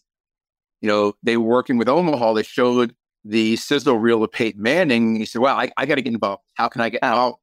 [0.81, 2.35] you know, they were working with Omaha.
[2.35, 5.17] They showed the sizzle reel of Peyton Manning.
[5.17, 6.43] He said, "Well, I, I got to get involved.
[6.55, 7.37] How can I get out?"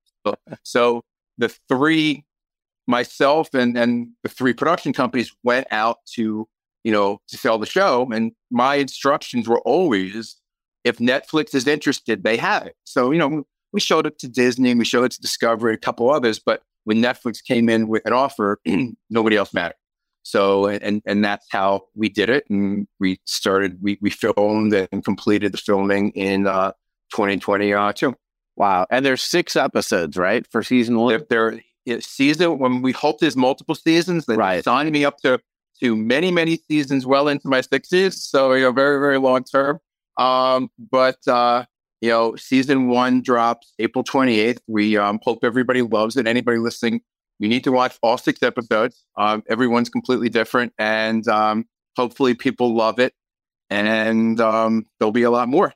[0.64, 1.04] So
[1.38, 2.26] the three,
[2.90, 6.48] myself and and the three production companies went out to,
[6.84, 8.10] you know, to sell the show.
[8.12, 10.36] And my instructions were always
[10.84, 12.76] if Netflix is interested, they have it.
[12.86, 16.10] So, you know, we showed it to Disney, we showed it to Discovery, a couple
[16.10, 18.60] others, but when Netflix came in with an offer,
[19.10, 19.76] nobody else mattered.
[20.24, 23.80] So, and and that's how we did it, and we started.
[23.82, 26.74] We we filmed and completed the filming in uh,
[27.14, 27.76] 2022.
[28.10, 28.14] Uh,
[28.56, 28.86] wow!
[28.92, 31.10] And there's six episodes, right, for season one.
[31.10, 31.62] There, there
[32.02, 34.26] season when we hope there's multiple seasons.
[34.26, 34.64] They right.
[34.64, 35.40] signed me up to
[35.82, 38.24] to many many seasons, well into my sixties.
[38.24, 39.80] So you know, very very long term.
[40.18, 41.66] Um, but uh,
[42.02, 44.60] you know, season one drops April 28th.
[44.68, 46.28] We um, hope everybody loves it.
[46.28, 47.02] Anybody listening,
[47.40, 49.06] you need to watch all six episodes.
[49.18, 53.14] Um, everyone's completely different, and um, hopefully, people love it.
[53.70, 55.74] And um, there'll be a lot more.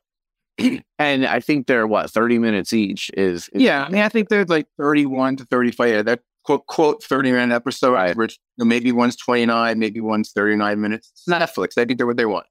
[0.99, 3.09] and I think they're what 30 minutes each.
[3.15, 3.83] Is, is yeah.
[3.83, 5.89] I mean, I think they're like 31 to 35.
[5.89, 8.09] Yeah, that quote quote 30 minute episode right.
[8.09, 8.39] average.
[8.57, 11.11] You know, maybe one's 29, maybe one's 39 minutes.
[11.11, 11.77] It's Netflix.
[11.77, 12.45] I think they're what they want.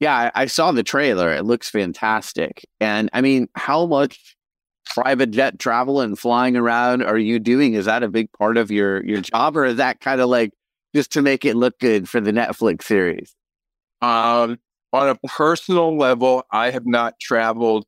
[0.00, 1.32] Yeah, I, I saw the trailer.
[1.32, 2.64] It looks fantastic.
[2.80, 4.36] And I mean, how much
[4.88, 7.74] private jet travel and flying around are you doing?
[7.74, 10.52] Is that a big part of your your job, or is that kind of like
[10.94, 13.34] just to make it look good for the Netflix series?
[14.00, 14.58] Um,
[14.92, 17.84] on a personal level, I have not traveled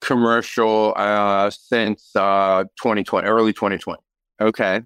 [0.00, 4.00] commercial uh, since uh, 2020, early 2020.
[4.40, 4.82] Okay.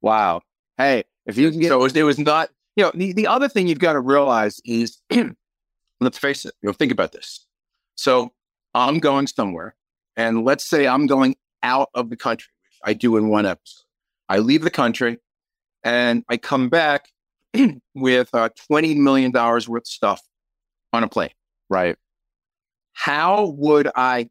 [0.00, 0.40] Wow.
[0.78, 2.50] Hey, if you can get so it was, it was not.
[2.76, 5.00] You know, the, the other thing you've got to realize is
[6.00, 7.46] let's face it, you know, think about this.
[7.94, 8.32] So
[8.74, 9.76] I'm going somewhere.
[10.16, 13.84] And let's say I'm going out of the country, which I do in one episode.
[14.28, 15.18] I leave the country
[15.84, 17.08] and I come back
[17.94, 20.20] with uh, $20 million worth of stuff
[20.94, 21.30] on a plane.
[21.68, 21.96] Right.
[22.92, 24.28] How would I,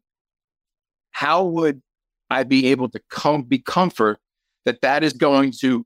[1.12, 1.82] how would
[2.30, 4.18] I be able to come, be comfort
[4.64, 5.84] that that is going to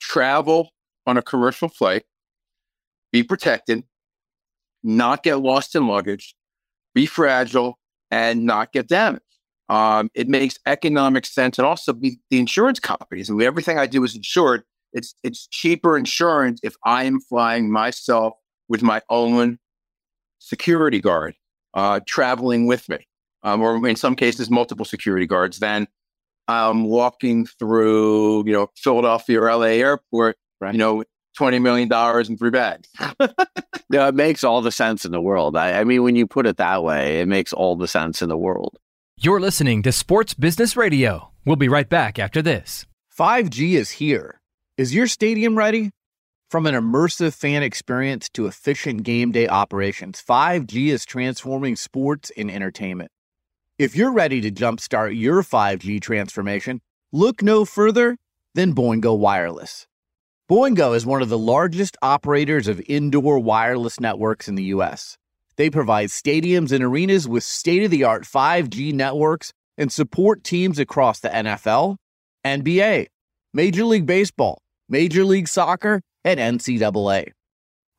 [0.00, 0.70] travel
[1.06, 2.04] on a commercial flight,
[3.12, 3.84] be protected,
[4.82, 6.34] not get lost in luggage,
[6.94, 7.78] be fragile,
[8.10, 9.22] and not get damaged.
[9.68, 13.30] Um, it makes economic sense, and also be the insurance companies.
[13.30, 14.64] I mean, everything I do is insured.
[14.92, 18.34] It's it's cheaper insurance if I am flying myself
[18.68, 19.59] with my own
[20.40, 21.36] security guard
[21.74, 23.06] uh, traveling with me,
[23.42, 25.60] um, or in some cases, multiple security guards.
[25.60, 25.86] then
[26.48, 30.72] I'm walking through, you know, Philadelphia or LA airport, right.
[30.74, 31.04] you know,
[31.38, 31.88] $20 million
[32.26, 32.88] in three bags.
[33.90, 35.56] no, it makes all the sense in the world.
[35.56, 38.28] I, I mean, when you put it that way, it makes all the sense in
[38.28, 38.78] the world.
[39.16, 41.30] You're listening to Sports Business Radio.
[41.44, 42.86] We'll be right back after this.
[43.16, 44.40] 5G is here.
[44.76, 45.90] Is your stadium ready?
[46.50, 52.50] From an immersive fan experience to efficient game day operations, 5G is transforming sports and
[52.50, 53.12] entertainment.
[53.78, 56.80] If you're ready to jumpstart your 5G transformation,
[57.12, 58.16] look no further
[58.56, 59.86] than Boingo Wireless.
[60.50, 65.16] Boingo is one of the largest operators of indoor wireless networks in the U.S.
[65.54, 70.80] They provide stadiums and arenas with state of the art 5G networks and support teams
[70.80, 71.98] across the NFL,
[72.44, 73.06] NBA,
[73.54, 77.32] Major League Baseball, Major League Soccer, and NCAA.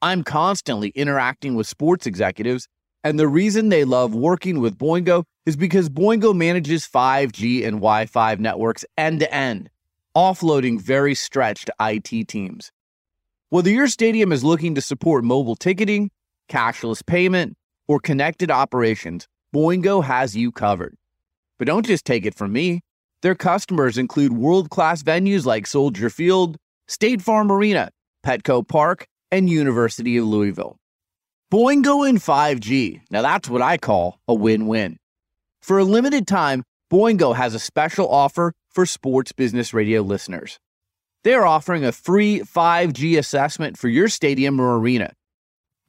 [0.02, 2.68] I'm constantly interacting with sports executives,
[3.04, 8.06] and the reason they love working with Boingo is because Boingo manages 5G and Wi
[8.06, 9.70] Fi networks end to end,
[10.16, 12.72] offloading very stretched IT teams.
[13.50, 16.10] Whether your stadium is looking to support mobile ticketing,
[16.50, 17.56] cashless payment,
[17.88, 20.96] or connected operations, Boingo has you covered.
[21.60, 22.82] But don't just take it from me.
[23.22, 26.58] Their customers include world class venues like Soldier Field,
[26.88, 27.90] State Farm Arena,
[28.26, 30.78] Petco Park, and University of Louisville.
[31.52, 33.02] Boingo in 5G.
[33.10, 34.98] Now that's what I call a win win.
[35.62, 40.60] For a limited time, Boingo has a special offer for sports business radio listeners.
[41.24, 45.14] They're offering a free 5G assessment for your stadium or arena.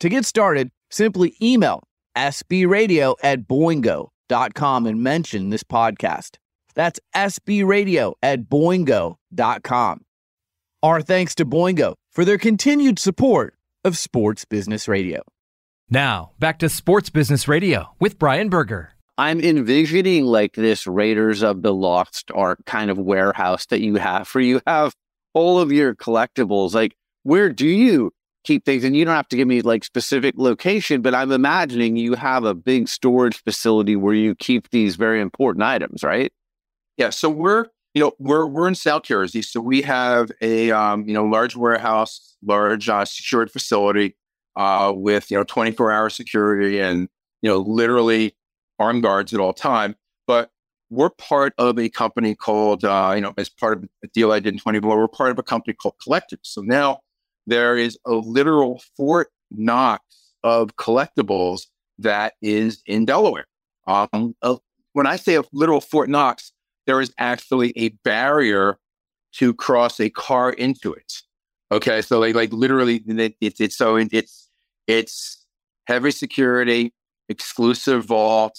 [0.01, 1.83] To get started, simply email
[2.17, 6.37] sbradio at boingo.com and mention this podcast.
[6.75, 10.01] That's sbradio at boingo.com.
[10.85, 13.55] Our thanks to Boingo for their continued support
[13.85, 15.23] of Sports Business Radio.
[15.89, 18.91] Now, back to Sports Business Radio with Brian Berger.
[19.17, 24.27] I'm envisioning like this Raiders of the Lost Ark kind of warehouse that you have
[24.27, 24.93] for you have
[25.35, 26.75] all of your collectibles.
[26.75, 28.11] Like, where do you
[28.43, 31.95] keep things and you don't have to give me like specific location but i'm imagining
[31.95, 36.33] you have a big storage facility where you keep these very important items right
[36.97, 41.07] yeah so we're you know we're we're in south jersey so we have a um,
[41.07, 44.17] you know large warehouse large uh, secured facility
[44.57, 47.09] uh, with you know 24 hour security and
[47.43, 48.37] you know literally
[48.79, 49.95] armed guards at all time
[50.27, 50.51] but
[50.91, 54.41] we're part of a company called uh, you know as part of a deal i
[54.41, 56.99] did in 24 we're part of a company called collectors so now
[57.47, 60.05] there is a literal Fort Knox
[60.43, 61.67] of collectibles
[61.99, 63.47] that is in Delaware.
[63.87, 64.35] Um,
[64.93, 66.53] when I say a literal Fort Knox,
[66.87, 68.79] there is actually a barrier
[69.35, 71.13] to cross a car into it.
[71.71, 73.03] Okay, so like like literally,
[73.41, 74.51] it's it's so it's
[74.87, 75.47] it's
[75.87, 76.93] heavy security,
[77.29, 78.59] exclusive vault,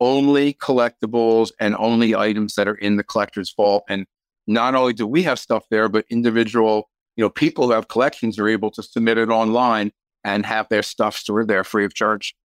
[0.00, 3.84] only collectibles and only items that are in the collector's vault.
[3.88, 4.06] And
[4.46, 8.38] not only do we have stuff there, but individual you know, people who have collections
[8.38, 9.90] are able to submit it online
[10.22, 12.36] and have their stuff stored there free of charge.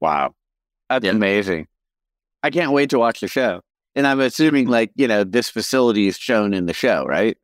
[0.00, 0.34] Wow.
[0.88, 1.10] That's yeah.
[1.10, 1.66] amazing.
[2.42, 3.60] I can't wait to watch the show.
[3.96, 7.36] And I'm assuming like, you know, this facility is shown in the show, right?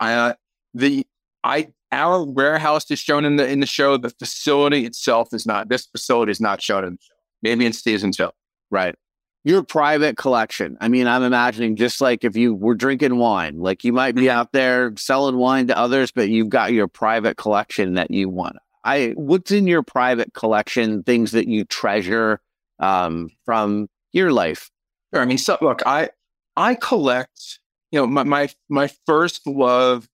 [0.00, 0.34] Uh,
[0.74, 1.06] the
[1.42, 3.96] I our warehouse is shown in the in the show.
[3.96, 5.70] The facility itself is not.
[5.70, 7.14] This facility is not shown in the show.
[7.42, 8.30] Maybe in season two.
[8.70, 8.96] Right
[9.44, 10.76] your private collection.
[10.80, 14.22] I mean, I'm imagining just like if you were drinking wine, like you might be
[14.22, 14.38] mm-hmm.
[14.38, 18.56] out there selling wine to others, but you've got your private collection that you want.
[18.84, 21.02] I what's in your private collection?
[21.02, 22.40] Things that you treasure
[22.78, 24.70] um, from your life.
[25.14, 25.22] Sure.
[25.22, 26.10] I mean, so look, I
[26.56, 27.60] I collect.
[27.92, 30.08] You know, my my my first love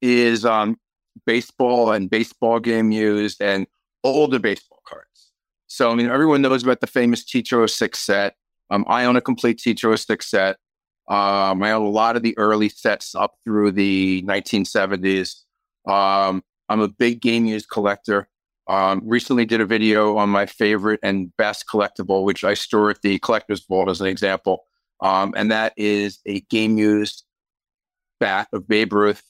[0.00, 0.78] is um,
[1.26, 3.68] baseball and baseball game used and
[4.02, 5.30] older baseball cards.
[5.68, 8.34] So I mean, everyone knows about the famous T206 set.
[8.70, 10.56] Um, I own a complete T-joystick set.
[11.08, 15.42] Um, I own a lot of the early sets up through the 1970s.
[15.86, 18.28] Um, I'm a big game used collector.
[18.72, 23.02] Um, recently did a video on my favorite and best collectible, which I store at
[23.02, 24.64] the collector's vault as an example.
[25.02, 27.24] Um, and that is a game used
[28.18, 29.22] bat of Babe Ruth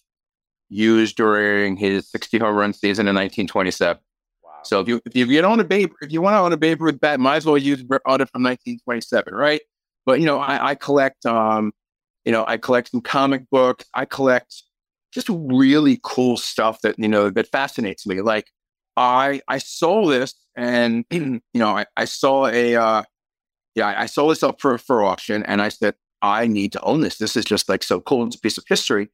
[0.69, 4.01] used during his 60 home run season in 1927.
[4.45, 4.51] Wow.
[4.63, 6.57] So if you if you get on a Babe if you want to own a
[6.57, 9.61] Babe Ruth bat, might as well use it from 1927, right?
[10.07, 11.73] But you know, I, I collect um,
[12.25, 13.87] you know, I collect some comic books.
[13.93, 14.63] I collect
[15.13, 18.21] just really cool stuff that you know that fascinates me.
[18.21, 18.47] Like
[18.97, 23.03] I I saw this and you know I, I saw a uh,
[23.75, 27.01] yeah I saw this up for for auction and I said I need to own
[27.01, 27.19] this.
[27.19, 28.27] This is just like so cool.
[28.27, 29.09] It's a piece of history,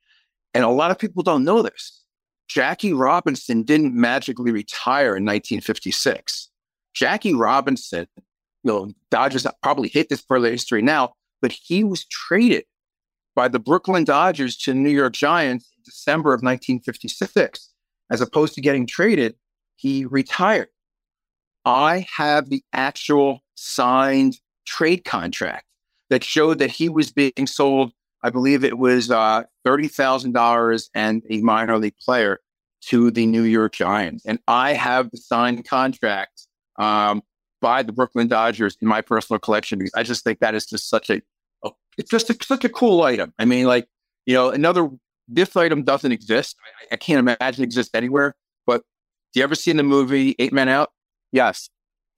[0.52, 2.04] and a lot of people don't know this.
[2.48, 6.48] Jackie Robinson didn't magically retire in 1956.
[6.94, 8.24] Jackie Robinson, you
[8.64, 12.64] know, Dodgers probably hate this part of the history now, but he was traded
[13.36, 17.70] by the Brooklyn Dodgers to New York Giants in December of 1956.
[18.10, 19.34] As opposed to getting traded,
[19.78, 20.68] he retired.
[21.64, 25.66] I have the actual signed trade contract
[26.10, 27.92] that showed that he was being sold.
[28.22, 32.40] I believe it was uh, $30,000 and a minor league player
[32.86, 34.24] to the New York Giants.
[34.26, 36.46] And I have the signed contract
[36.78, 37.22] um,
[37.60, 40.88] by the Brooklyn Dodgers in my personal collection because I just think that is just
[40.88, 41.22] such a,
[41.64, 43.32] a it's just a, such a cool item.
[43.38, 43.86] I mean, like,
[44.26, 44.88] you know, another,
[45.28, 46.56] this item doesn't exist.
[46.90, 48.34] I, I can't imagine it exists anywhere.
[49.32, 50.90] Do you ever see the movie Eight Men Out?
[51.32, 51.68] Yes.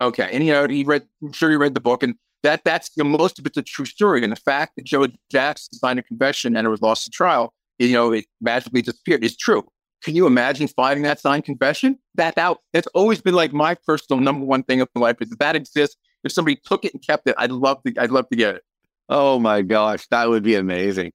[0.01, 0.29] Okay.
[0.33, 3.05] And, you know, he read, I'm sure you read the book and that that's you
[3.05, 4.23] know, most of it's a true story.
[4.23, 7.53] And the fact that Joe Jackson signed a confession and it was lost to trial,
[7.79, 9.67] you know, it magically disappeared is true.
[10.03, 11.99] Can you imagine finding that signed confession?
[12.15, 12.59] That out.
[12.73, 15.57] that's always been like my personal number one thing of my life is if that
[15.57, 15.97] exists.
[16.25, 17.95] If somebody took it and kept it, I'd love to.
[17.99, 18.63] I'd love to get it.
[19.09, 21.13] Oh my gosh, that would be amazing.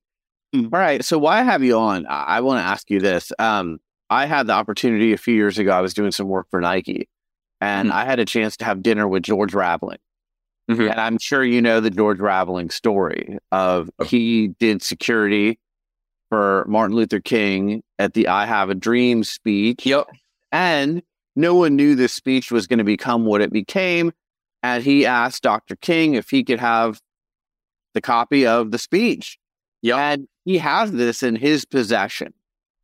[0.54, 0.66] Mm.
[0.66, 2.06] All right, so why have you on?
[2.08, 3.32] I, I want to ask you this.
[3.40, 3.80] Um,
[4.10, 5.72] I had the opportunity a few years ago.
[5.72, 7.10] I was doing some work for Nike,
[7.60, 7.94] and mm.
[7.94, 10.00] I had a chance to have dinner with George Raveling.
[10.70, 10.90] Mm-hmm.
[10.90, 15.60] And I'm sure you know the George Raveling story of he did security
[16.30, 19.86] for Martin Luther King at the I Have a Dream speech.
[19.86, 20.08] Yep.
[20.52, 21.04] And
[21.36, 24.12] no one knew this speech was going to become what it became.
[24.64, 25.76] And he asked Dr.
[25.76, 27.00] King if he could have
[27.94, 29.38] the copy of the speech.
[29.84, 29.98] Yeah.
[29.98, 32.34] And he has this in his possession.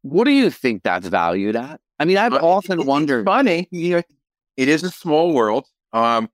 [0.02, 1.80] What do you think that's valued at?
[2.00, 3.26] I mean, I've often wondered.
[3.26, 3.68] funny.
[3.72, 4.06] It
[4.58, 5.68] is a small world.
[5.94, 6.30] Um,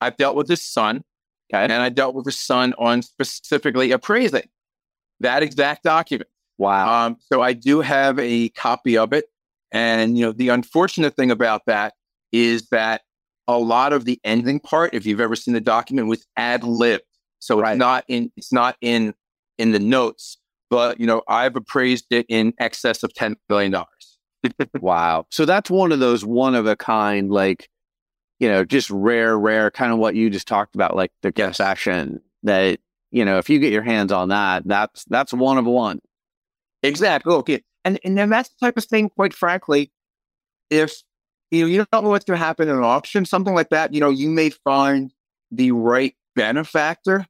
[0.00, 1.04] I've dealt with his son,
[1.52, 1.62] okay.
[1.62, 4.48] and I dealt with his son on specifically appraising
[5.20, 6.28] that exact document.
[6.58, 7.06] Wow.
[7.06, 9.26] Um, so I do have a copy of it.
[9.72, 11.94] And, you know, the unfortunate thing about that
[12.32, 13.02] is that
[13.46, 17.04] a lot of the ending part, if you've ever seen the document, was ad libbed.
[17.38, 17.72] So right.
[17.72, 19.14] it's not in, it's not in,
[19.58, 20.38] in the notes,
[20.70, 23.74] but, you know, I've appraised it in excess of $10 billion.
[24.80, 25.26] wow.
[25.30, 27.68] So that's one of those one of a kind, like,
[28.38, 31.48] you know, just rare, rare, kind of what you just talked about, like the yes.
[31.48, 32.78] concession that,
[33.10, 36.00] you know, if you get your hands on that, that's, that's one of one.
[36.82, 37.34] Exactly.
[37.34, 37.62] Okay.
[37.84, 39.90] And, and then that's the type of thing, quite frankly,
[40.70, 41.02] if,
[41.50, 43.92] you know, you don't know what's going to happen in an auction, something like that,
[43.92, 45.12] you know, you may find
[45.50, 47.26] the right benefactor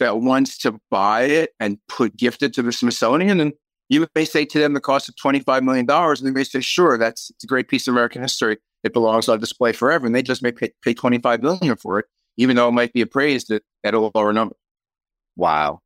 [0.00, 3.40] that wants to buy it and put gift it to the Smithsonian.
[3.40, 3.52] And
[3.88, 5.86] you may say to them the cost of $25 million.
[5.88, 9.28] And they may say, sure, that's it's a great piece of American history it belongs
[9.28, 10.06] on display forever.
[10.06, 13.00] And they just may pay, pay 25 million for it, even though it might be
[13.00, 14.56] appraised at, at a lower number.
[15.36, 15.80] Wow.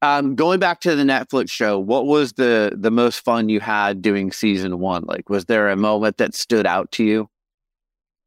[0.00, 4.00] Um, going back to the Netflix show, what was the the most fun you had
[4.00, 5.04] doing season one?
[5.04, 7.28] Like, was there a moment that stood out to you?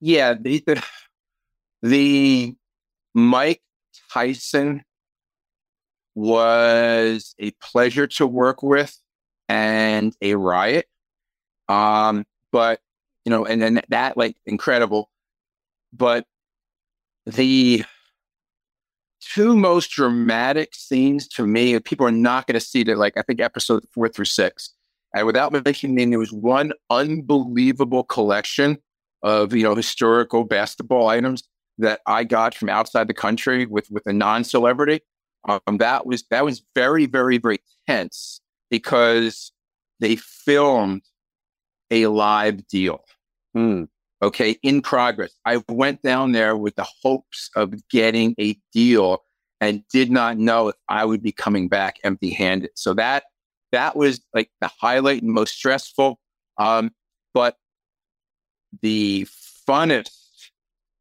[0.01, 0.83] Yeah, the, the,
[1.81, 2.55] the
[3.13, 3.61] Mike
[4.11, 4.83] Tyson
[6.15, 8.97] was a pleasure to work with
[9.47, 10.85] and a riot.
[11.69, 12.79] Um, but
[13.25, 15.09] you know, and then that like incredible.
[15.93, 16.25] But
[17.25, 17.83] the
[19.21, 22.97] two most dramatic scenes to me, people are not going to see that.
[22.97, 24.73] Like I think episode four through six,
[25.15, 28.77] and without mentioning, there was one unbelievable collection
[29.23, 31.43] of you know historical basketball items
[31.81, 35.01] that I got from outside the country with with a non celebrity.
[35.47, 39.51] Um, that was that was very very very tense because
[39.99, 41.03] they filmed
[41.91, 43.03] a live deal.
[43.53, 43.83] Hmm.
[44.23, 45.33] Okay, in progress.
[45.45, 49.23] I went down there with the hopes of getting a deal
[49.59, 52.71] and did not know if I would be coming back empty handed.
[52.75, 53.23] So that
[53.71, 56.19] that was like the highlight and most stressful.
[56.57, 56.91] Um,
[57.33, 57.55] but
[58.81, 59.27] the
[59.67, 60.11] funnest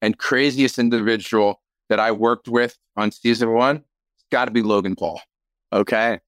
[0.03, 4.96] and craziest individual that I worked with on season one, it's got to be Logan
[4.96, 5.20] Paul.
[5.72, 6.20] Okay.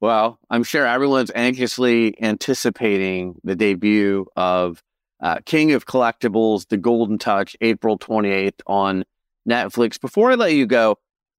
[0.00, 4.82] Well, I'm sure everyone's anxiously anticipating the debut of
[5.20, 9.04] uh, King of Collectibles, The Goldin Touch, April 28th on
[9.48, 9.98] Netflix.
[9.98, 10.98] Before I let you go,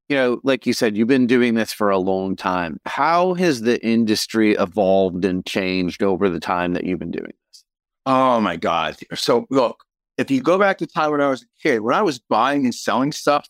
[0.09, 2.79] you know, like you said, you've been doing this for a long time.
[2.85, 7.63] How has the industry evolved and changed over the time that you've been doing this?
[8.05, 8.97] Oh my God.
[9.15, 9.84] So look,
[10.17, 12.65] if you go back to time when I was a kid, when I was buying
[12.65, 13.47] and selling stuff,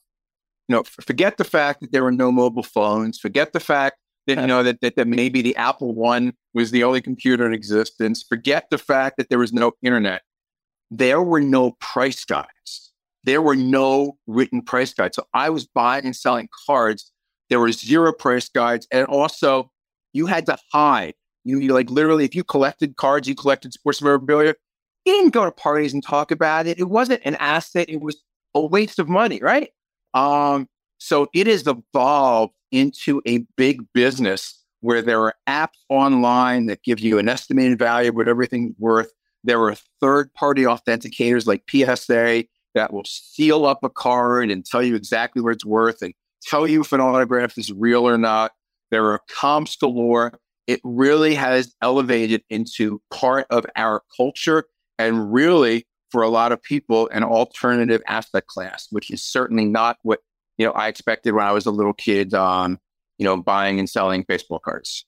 [0.68, 3.98] you know, forget the fact that there were no mobile phones, forget the fact
[4.28, 7.54] that, you know, that, that, that maybe the Apple One was the only computer in
[7.54, 10.24] existence, forget the fact that there was no internet.
[10.92, 12.86] There were no price guides
[13.26, 15.16] there were no written price guides.
[15.16, 17.12] So I was buying and selling cards.
[17.50, 18.88] There were zero price guides.
[18.92, 19.72] And also,
[20.14, 21.16] you had to hide.
[21.44, 24.56] You, you like literally, if you collected cards, you collected sports memorabilia,
[25.06, 26.80] you didn't go to parties and talk about it.
[26.80, 27.90] It wasn't an asset.
[27.90, 28.22] It was
[28.54, 29.70] a waste of money, right?
[30.14, 36.84] Um, so it has evolved into a big business where there are apps online that
[36.84, 39.12] give you an estimated value of what everything's worth.
[39.44, 44.84] There are third party authenticators like PSA that will seal up a card and tell
[44.84, 48.52] you exactly what it's worth and tell you if an autograph is real or not.
[48.92, 50.40] There are comps galore.
[50.68, 54.66] It really has elevated into part of our culture
[54.98, 59.98] and really for a lot of people an alternative asset class, which is certainly not
[60.04, 60.20] what
[60.58, 62.34] you know I expected when I was a little kid.
[62.34, 62.80] Um,
[63.18, 65.06] you know, buying and selling baseball cards.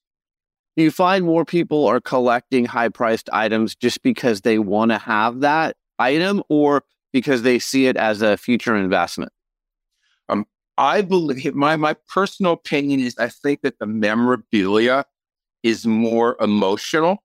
[0.76, 4.98] Do you find more people are collecting high priced items just because they want to
[4.98, 9.32] have that item, or because they see it as a future investment?
[10.30, 10.46] Um,
[10.78, 15.06] I believe my my personal opinion is I think that the memorabilia
[15.64, 17.24] is more emotional.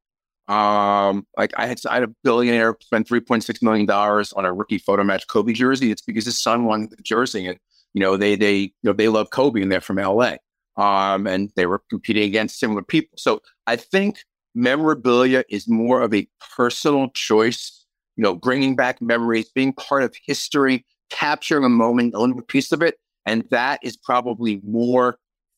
[0.49, 4.45] Um, like I had, I had a billionaire spend three point six million dollars on
[4.45, 5.91] a rookie photo match Kobe jersey.
[5.91, 7.59] It's because his son won the jersey, and
[7.95, 10.37] you know they they you know they love Kobe and they're from LA.
[10.77, 13.19] Um, and they were competing against similar people.
[13.19, 14.25] So I think
[14.55, 16.27] memorabilia is more of a
[16.57, 17.83] personal choice
[18.17, 22.73] you know, bringing back memories, being part of history, capturing a moment, a little piece
[22.73, 22.97] of it.
[23.27, 25.17] And that is probably more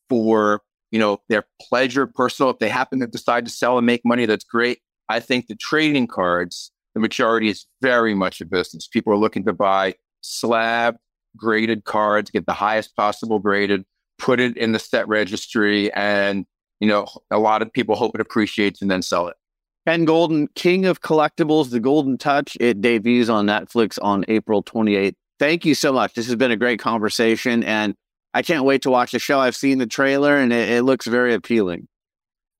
[0.09, 0.61] for,
[0.95, 2.51] you know, their pleasure, personal.
[2.51, 4.78] If they happen to decide to sell and make money, that's great.
[5.09, 8.86] I think the trading cards, the majority is very much a business.
[8.86, 10.95] People are looking to buy slab
[11.36, 13.84] graded cards, get the highest possible graded,
[14.20, 16.47] put it in the set registry, and
[16.78, 19.34] you know, a lot of people hope it appreciates and then sell it.
[19.88, 22.57] Ken Goldin, King of Collectibles, The Goldin Touch.
[22.61, 25.16] It debuts on Netflix on April 28th.
[25.40, 26.14] Thank you so much.
[26.14, 27.97] This has been a great conversation, and
[28.35, 29.39] I can't wait to watch the show.
[29.39, 31.87] I've seen the trailer, and it, it looks very appealing.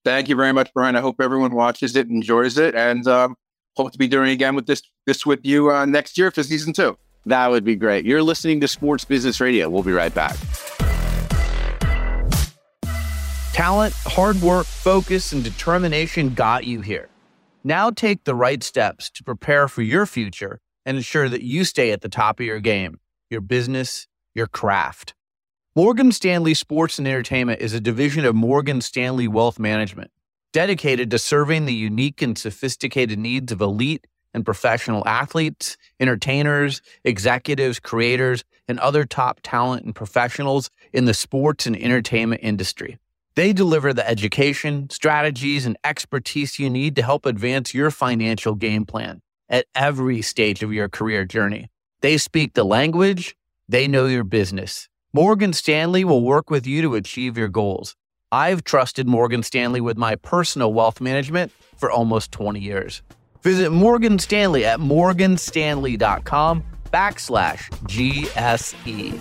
[0.05, 0.95] Thank you very much, Brian.
[0.95, 3.35] I hope everyone watches it, enjoys it, and um,
[3.77, 6.43] hope to be doing it again with this this with you uh, next year for
[6.45, 6.97] season two.
[7.27, 8.05] That would be great.
[8.05, 9.69] You're listening to Sports Business Radio.
[9.69, 10.37] We'll be right back.
[13.53, 17.09] Talent, hard work, focus, and determination got you here.
[17.65, 21.93] Now take the right steps to prepare for your future and ensure that you stay
[21.93, 23.01] at the top of your game,
[23.31, 25.15] your business, your craft.
[25.77, 30.13] Morgan Stanley Sports and Entertainment is a division of Morgan Stanley Wealth Management,
[30.53, 37.81] dedicated to serving the unique and sophisticated needs of elite and professional athletes, entertainers, executives,
[37.81, 42.97] creators, and other top talent and professionals in the sports and entertainment industry.
[43.35, 48.87] They deliver the education, strategies, and expertise you need to help advance your financial game
[48.87, 51.69] plan at every stage of your career journey.
[52.01, 53.35] They speak the language,
[53.69, 54.89] they know your business.
[55.17, 57.95] Morgan Stanley will work with you to achieve your goals.
[58.33, 63.01] I've trusted Morgan Stanley with my personal wealth management for almost 20 years.
[63.41, 69.21] Visit Morgan Stanley at morganstanley.com backslash GSE.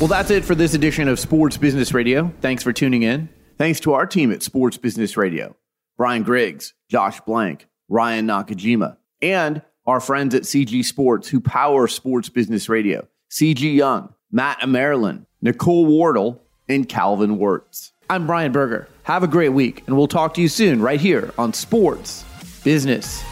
[0.00, 2.34] Well, that's it for this edition of Sports Business Radio.
[2.40, 3.28] Thanks for tuning in.
[3.56, 5.54] Thanks to our team at Sports Business Radio
[5.96, 12.28] Brian Griggs, Josh Blank, Ryan Nakajima, and our friends at CG Sports who power Sports
[12.28, 17.92] Business Radio CG Young, Matt Maryland, Nicole Wardle, and Calvin Wirtz.
[18.10, 18.88] I'm Brian Berger.
[19.04, 22.24] Have a great week, and we'll talk to you soon right here on Sports
[22.64, 23.22] Business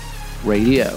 [0.45, 0.97] Radio.